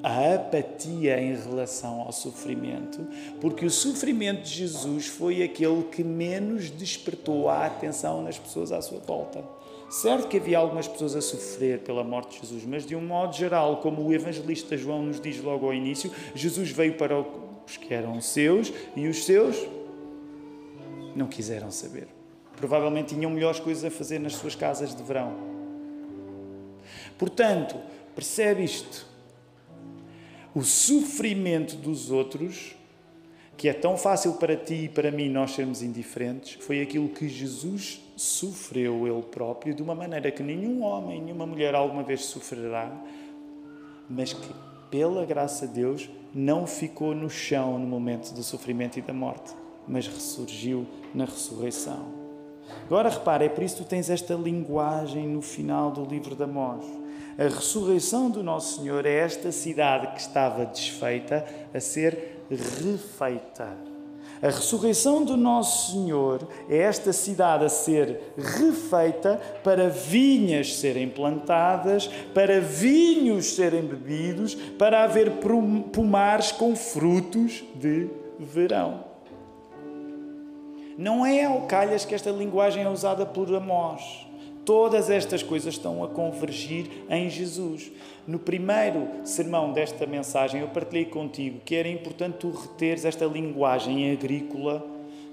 a 0.03 0.35
apatia 0.35 1.21
em 1.21 1.33
relação 1.33 2.01
ao 2.01 2.11
sofrimento, 2.11 3.07
porque 3.39 3.65
o 3.65 3.69
sofrimento 3.69 4.41
de 4.41 4.49
Jesus 4.49 5.07
foi 5.07 5.41
aquele 5.41 5.83
que 5.83 6.03
menos 6.03 6.69
despertou 6.69 7.47
a 7.47 7.65
atenção 7.65 8.21
nas 8.21 8.37
pessoas 8.37 8.73
à 8.73 8.81
sua 8.81 8.99
volta. 8.99 9.41
Certo 9.89 10.27
que 10.27 10.35
havia 10.35 10.57
algumas 10.57 10.85
pessoas 10.85 11.15
a 11.15 11.21
sofrer 11.21 11.79
pela 11.79 12.03
morte 12.03 12.33
de 12.33 12.45
Jesus, 12.45 12.65
mas 12.65 12.85
de 12.85 12.93
um 12.93 13.01
modo 13.01 13.37
geral, 13.37 13.77
como 13.77 14.01
o 14.01 14.13
evangelista 14.13 14.75
João 14.75 15.01
nos 15.01 15.21
diz 15.21 15.41
logo 15.41 15.67
ao 15.67 15.73
início, 15.73 16.11
Jesus 16.35 16.71
veio 16.71 16.95
para 16.95 17.17
os 17.65 17.77
que 17.77 17.93
eram 17.93 18.19
seus 18.19 18.73
e 18.97 19.07
os 19.07 19.23
seus 19.23 19.55
não 21.15 21.27
quiseram 21.27 21.71
saber. 21.71 22.09
Provavelmente 22.57 23.15
tinham 23.15 23.31
melhores 23.31 23.61
coisas 23.61 23.85
a 23.85 23.89
fazer 23.89 24.19
nas 24.19 24.33
suas 24.33 24.55
casas 24.55 24.93
de 24.93 25.01
verão 25.03 25.50
Portanto, 27.21 27.75
percebe 28.15 28.63
isto. 28.63 29.05
O 30.55 30.63
sofrimento 30.63 31.75
dos 31.75 32.09
outros, 32.09 32.75
que 33.55 33.69
é 33.69 33.73
tão 33.73 33.95
fácil 33.95 34.33
para 34.33 34.55
ti 34.57 34.85
e 34.85 34.89
para 34.89 35.11
mim 35.11 35.29
nós 35.29 35.51
sermos 35.51 35.83
indiferentes, 35.83 36.57
foi 36.65 36.81
aquilo 36.81 37.09
que 37.09 37.29
Jesus 37.29 38.01
sofreu 38.17 39.05
ele 39.05 39.21
próprio 39.21 39.75
de 39.75 39.83
uma 39.83 39.93
maneira 39.93 40.31
que 40.31 40.41
nenhum 40.41 40.81
homem, 40.81 41.21
nenhuma 41.21 41.45
mulher 41.45 41.75
alguma 41.75 42.01
vez 42.01 42.25
sofrerá, 42.25 42.91
mas 44.09 44.33
que, 44.33 44.51
pela 44.89 45.23
graça 45.23 45.67
de 45.67 45.75
Deus, 45.75 46.09
não 46.33 46.65
ficou 46.65 47.13
no 47.13 47.29
chão 47.29 47.77
no 47.77 47.85
momento 47.85 48.33
do 48.33 48.41
sofrimento 48.41 48.97
e 48.97 49.01
da 49.03 49.13
morte, 49.13 49.53
mas 49.87 50.07
ressurgiu 50.07 50.87
na 51.13 51.25
ressurreição. 51.25 52.03
Agora 52.87 53.09
repara, 53.09 53.45
é 53.45 53.49
por 53.49 53.63
isso 53.63 53.77
que 53.77 53.83
tu 53.83 53.87
tens 53.87 54.09
esta 54.09 54.33
linguagem 54.33 55.27
no 55.27 55.43
final 55.43 55.91
do 55.91 56.03
livro 56.03 56.35
de 56.35 56.41
Amós. 56.41 57.00
A 57.37 57.43
ressurreição 57.43 58.29
do 58.29 58.43
Nosso 58.43 58.79
Senhor 58.79 59.05
é 59.05 59.19
esta 59.19 59.51
cidade 59.51 60.07
que 60.07 60.19
estava 60.19 60.65
desfeita 60.65 61.45
a 61.73 61.79
ser 61.79 62.43
refeita. 62.49 63.91
A 64.41 64.47
ressurreição 64.47 65.23
do 65.23 65.37
Nosso 65.37 65.91
Senhor 65.91 66.47
é 66.67 66.77
esta 66.77 67.13
cidade 67.13 67.63
a 67.63 67.69
ser 67.69 68.33
refeita 68.35 69.39
para 69.63 69.87
vinhas 69.87 70.75
serem 70.77 71.07
plantadas, 71.07 72.07
para 72.33 72.59
vinhos 72.59 73.53
serem 73.53 73.83
bebidos, 73.83 74.55
para 74.55 75.03
haver 75.03 75.33
pomares 75.93 76.51
com 76.51 76.75
frutos 76.75 77.63
de 77.75 78.09
verão. 78.39 79.11
Não 80.97 81.25
é 81.25 81.45
ao 81.45 81.61
calhas 81.61 82.03
que 82.03 82.15
esta 82.15 82.31
linguagem 82.31 82.83
é 82.83 82.89
usada 82.89 83.25
por 83.25 83.53
Amós. 83.53 84.30
Todas 84.65 85.09
estas 85.09 85.41
coisas 85.41 85.73
estão 85.73 86.03
a 86.03 86.07
convergir 86.07 86.85
em 87.09 87.29
Jesus. 87.29 87.91
No 88.27 88.37
primeiro 88.37 89.07
sermão 89.23 89.73
desta 89.73 90.05
mensagem, 90.05 90.61
eu 90.61 90.67
partilhei 90.67 91.05
contigo 91.05 91.59
que 91.65 91.75
era 91.75 91.89
importante 91.89 92.37
tu 92.37 92.51
reteres 92.51 93.05
esta 93.05 93.25
linguagem 93.25 94.11
agrícola 94.11 94.91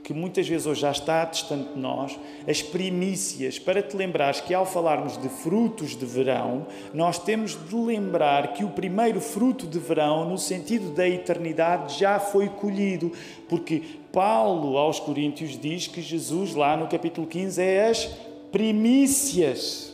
que 0.08 0.14
muitas 0.14 0.48
vezes 0.48 0.66
hoje 0.66 0.80
já 0.80 0.90
está 0.90 1.22
distante 1.26 1.74
de 1.74 1.78
nós, 1.78 2.18
as 2.48 2.62
primícias, 2.62 3.58
para 3.58 3.82
te 3.82 3.94
lembrares 3.94 4.40
que 4.40 4.54
ao 4.54 4.64
falarmos 4.64 5.18
de 5.18 5.28
frutos 5.28 5.94
de 5.94 6.06
verão, 6.06 6.66
nós 6.94 7.18
temos 7.18 7.58
de 7.68 7.76
lembrar 7.76 8.54
que 8.54 8.64
o 8.64 8.70
primeiro 8.70 9.20
fruto 9.20 9.66
de 9.66 9.78
verão, 9.78 10.26
no 10.26 10.38
sentido 10.38 10.94
da 10.94 11.06
eternidade, 11.06 11.98
já 11.98 12.18
foi 12.18 12.48
colhido, 12.48 13.12
porque 13.50 13.82
Paulo 14.10 14.78
aos 14.78 14.98
Coríntios 14.98 15.60
diz 15.60 15.86
que 15.86 16.00
Jesus, 16.00 16.54
lá 16.54 16.74
no 16.74 16.88
capítulo 16.88 17.26
15, 17.26 17.60
é 17.60 17.90
as 17.90 18.06
primícias. 18.50 19.88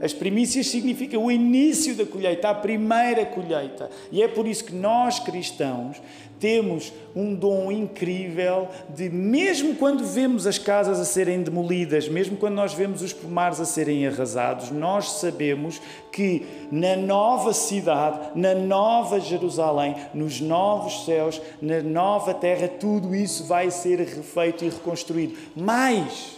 As 0.00 0.12
primícias 0.12 0.68
significam 0.68 1.24
o 1.24 1.30
início 1.30 1.96
da 1.96 2.06
colheita, 2.06 2.50
a 2.50 2.54
primeira 2.54 3.26
colheita. 3.26 3.90
E 4.12 4.22
é 4.22 4.28
por 4.28 4.46
isso 4.46 4.64
que 4.64 4.74
nós 4.74 5.18
cristãos 5.18 6.00
temos 6.38 6.92
um 7.16 7.34
dom 7.34 7.70
incrível 7.72 8.68
de, 8.94 9.10
mesmo 9.10 9.74
quando 9.74 10.04
vemos 10.04 10.46
as 10.46 10.56
casas 10.56 11.00
a 11.00 11.04
serem 11.04 11.42
demolidas, 11.42 12.08
mesmo 12.08 12.36
quando 12.36 12.54
nós 12.54 12.72
vemos 12.72 13.02
os 13.02 13.12
pomares 13.12 13.60
a 13.60 13.64
serem 13.64 14.06
arrasados, 14.06 14.70
nós 14.70 15.10
sabemos 15.12 15.80
que 16.12 16.46
na 16.70 16.94
nova 16.94 17.52
cidade, 17.52 18.38
na 18.38 18.54
nova 18.54 19.18
Jerusalém, 19.18 19.96
nos 20.14 20.40
novos 20.40 21.04
céus, 21.04 21.40
na 21.60 21.82
nova 21.82 22.32
terra, 22.32 22.68
tudo 22.68 23.14
isso 23.16 23.44
vai 23.44 23.70
ser 23.70 23.98
refeito 23.98 24.64
e 24.64 24.68
reconstruído. 24.68 25.36
Mas 25.56 26.37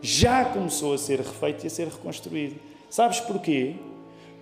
já 0.00 0.44
começou 0.44 0.94
a 0.94 0.98
ser 0.98 1.20
refeito 1.20 1.64
e 1.64 1.66
a 1.66 1.70
ser 1.70 1.88
reconstruído. 1.88 2.56
Sabes 2.90 3.20
porquê? 3.20 3.74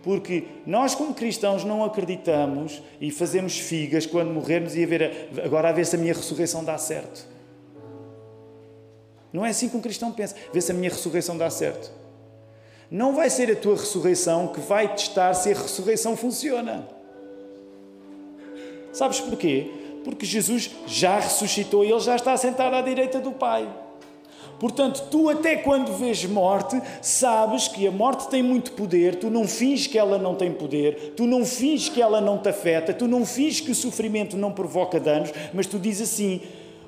Porque 0.02 0.44
nós, 0.66 0.94
como 0.94 1.14
cristãos, 1.14 1.64
não 1.64 1.82
acreditamos 1.82 2.82
e 3.00 3.10
fazemos 3.10 3.58
figas 3.58 4.04
quando 4.04 4.30
morrermos 4.30 4.76
e 4.76 4.84
a 4.84 4.86
ver, 4.86 5.30
agora 5.42 5.70
a 5.70 5.72
ver 5.72 5.86
se 5.86 5.96
a 5.96 5.98
minha 5.98 6.12
ressurreição 6.12 6.62
dá 6.62 6.76
certo. 6.76 7.26
Não 9.32 9.44
é 9.44 9.48
assim 9.48 9.68
que 9.68 9.76
um 9.76 9.80
cristão 9.80 10.12
pensa. 10.12 10.36
Ver 10.52 10.60
se 10.60 10.70
a 10.70 10.74
minha 10.74 10.90
ressurreição 10.90 11.36
dá 11.36 11.48
certo. 11.48 11.90
Não 12.90 13.16
vai 13.16 13.30
ser 13.30 13.50
a 13.50 13.56
tua 13.56 13.76
ressurreição 13.76 14.48
que 14.48 14.60
vai 14.60 14.94
testar 14.94 15.32
se 15.34 15.50
a 15.50 15.54
ressurreição 15.54 16.16
funciona. 16.16 16.86
Sabes 18.92 19.20
porquê? 19.20 19.70
Porque 20.04 20.24
Jesus 20.26 20.70
já 20.86 21.18
ressuscitou 21.18 21.84
e 21.84 21.90
ele 21.90 22.00
já 22.00 22.14
está 22.14 22.36
sentado 22.36 22.76
à 22.76 22.82
direita 22.82 23.18
do 23.18 23.32
Pai. 23.32 23.68
Portanto, 24.58 25.08
tu 25.10 25.28
até 25.28 25.56
quando 25.56 25.92
vês 25.92 26.24
morte, 26.24 26.80
sabes 27.02 27.68
que 27.68 27.86
a 27.86 27.90
morte 27.90 28.28
tem 28.28 28.42
muito 28.42 28.72
poder, 28.72 29.16
tu 29.16 29.30
não 29.30 29.46
finges 29.46 29.86
que 29.86 29.98
ela 29.98 30.18
não 30.18 30.34
tem 30.34 30.52
poder, 30.52 31.14
tu 31.16 31.26
não 31.26 31.44
finges 31.44 31.88
que 31.88 32.00
ela 32.00 32.20
não 32.20 32.38
te 32.38 32.48
afeta, 32.48 32.92
tu 32.92 33.06
não 33.06 33.24
finges 33.26 33.60
que 33.60 33.70
o 33.70 33.74
sofrimento 33.74 34.36
não 34.36 34.52
provoca 34.52 35.00
danos, 35.00 35.30
mas 35.52 35.66
tu 35.66 35.78
dizes 35.78 36.12
assim: 36.12 36.40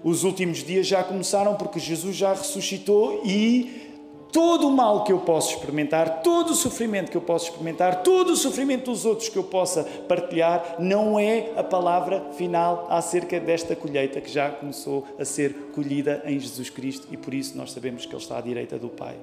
os 0.05 0.25
últimos 0.25 0.63
dias 0.65 0.87
já 0.87 1.03
começaram 1.03 1.55
porque 1.55 1.81
Jesus 1.81 2.17
já 2.17 2.33
ressuscitou 2.33 3.23
e 3.25 3.86
todo 4.33 4.69
o 4.69 4.71
mal 4.71 5.05
que 5.05 5.13
eu 5.13 5.21
posso 5.21 5.55
experimentar, 5.55 6.23
todo 6.23 6.51
o 6.51 6.55
sofrimento 6.55 7.11
que 7.11 7.17
eu 7.17 7.23
posso 7.23 7.47
experimentar, 7.47 8.03
todo 8.03 8.31
o 8.31 8.37
sofrimento 8.37 8.91
dos 8.91 9.05
outros 9.05 9.29
que 9.29 9.37
eu 9.37 9.45
possa 9.45 9.85
partilhar, 10.09 10.77
não 10.79 11.19
é 11.19 11.53
a 11.57 11.63
palavra 11.63 12.33
final 12.33 12.87
acerca 12.91 13.41
desta 13.41 13.75
colheita 13.75 14.21
que 14.21 14.31
já 14.31 14.51
começou 14.51 15.07
a 15.19 15.25
ser 15.25 15.53
colhida 15.75 16.23
em 16.27 16.39
Jesus 16.39 16.71
Cristo 16.71 17.09
e 17.11 17.17
por 17.17 17.33
isso 17.33 17.57
nós 17.57 17.73
sabemos 17.73 18.05
que 18.05 18.13
Ele 18.15 18.23
está 18.23 18.39
à 18.39 18.41
direita 18.41 18.79
do 18.79 18.89
Pai. 18.89 19.17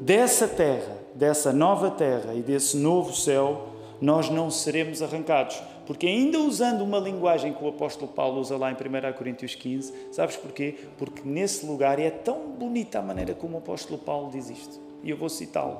Dessa 0.00 0.46
terra, 0.46 0.98
dessa 1.14 1.52
nova 1.52 1.90
terra 1.90 2.34
e 2.34 2.42
desse 2.42 2.76
novo 2.76 3.14
céu, 3.14 3.68
nós 4.00 4.28
não 4.28 4.50
seremos 4.50 5.00
arrancados 5.00 5.62
porque 5.86 6.06
ainda 6.06 6.40
usando 6.40 6.82
uma 6.82 6.98
linguagem 6.98 7.52
que 7.52 7.64
o 7.64 7.68
apóstolo 7.68 8.10
Paulo 8.10 8.40
usa 8.40 8.56
lá 8.56 8.70
em 8.70 8.74
1 8.74 9.12
Coríntios 9.16 9.54
15, 9.54 9.92
sabes 10.10 10.36
porquê? 10.36 10.74
Porque 10.98 11.22
nesse 11.24 11.64
lugar 11.64 11.98
é 12.00 12.10
tão 12.10 12.50
bonita 12.50 12.98
a 12.98 13.02
maneira 13.02 13.34
como 13.34 13.54
o 13.54 13.58
apóstolo 13.58 13.98
Paulo 13.98 14.30
diz 14.30 14.50
isto. 14.50 14.80
E 15.02 15.10
eu 15.10 15.16
vou 15.16 15.28
citá-lo. 15.28 15.78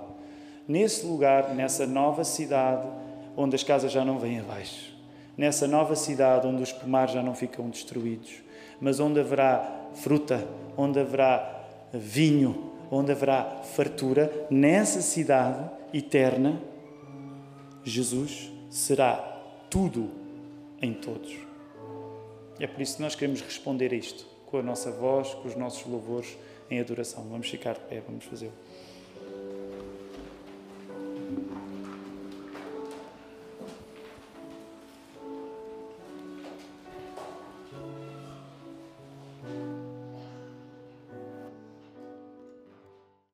Nesse 0.68 1.04
lugar, 1.04 1.54
nessa 1.54 1.86
nova 1.86 2.22
cidade, 2.22 2.86
onde 3.36 3.56
as 3.56 3.64
casas 3.64 3.90
já 3.90 4.04
não 4.04 4.18
vêm 4.18 4.38
abaixo, 4.38 4.96
nessa 5.36 5.66
nova 5.66 5.96
cidade 5.96 6.46
onde 6.46 6.62
os 6.62 6.72
pomares 6.72 7.12
já 7.12 7.22
não 7.22 7.34
ficam 7.34 7.68
destruídos, 7.68 8.42
mas 8.80 9.00
onde 9.00 9.18
haverá 9.18 9.88
fruta, 9.94 10.46
onde 10.76 11.00
haverá 11.00 11.64
vinho, 11.92 12.72
onde 12.90 13.10
haverá 13.10 13.44
fartura, 13.74 14.46
nessa 14.50 15.00
cidade 15.02 15.68
eterna, 15.92 16.60
Jesus 17.82 18.50
será 18.70 19.35
tudo 19.70 20.10
em 20.80 20.92
todos. 20.94 21.34
É 22.58 22.66
por 22.66 22.80
isso 22.80 22.96
que 22.96 23.02
nós 23.02 23.14
queremos 23.14 23.40
responder 23.40 23.92
a 23.92 23.96
isto, 23.96 24.26
com 24.46 24.58
a 24.58 24.62
nossa 24.62 24.90
voz, 24.90 25.34
com 25.34 25.48
os 25.48 25.56
nossos 25.56 25.86
louvores 25.86 26.36
em 26.70 26.80
adoração. 26.80 27.24
Vamos 27.28 27.48
ficar 27.48 27.74
de 27.74 27.80
pé, 27.80 28.00
vamos 28.00 28.24
fazê-lo. 28.24 28.52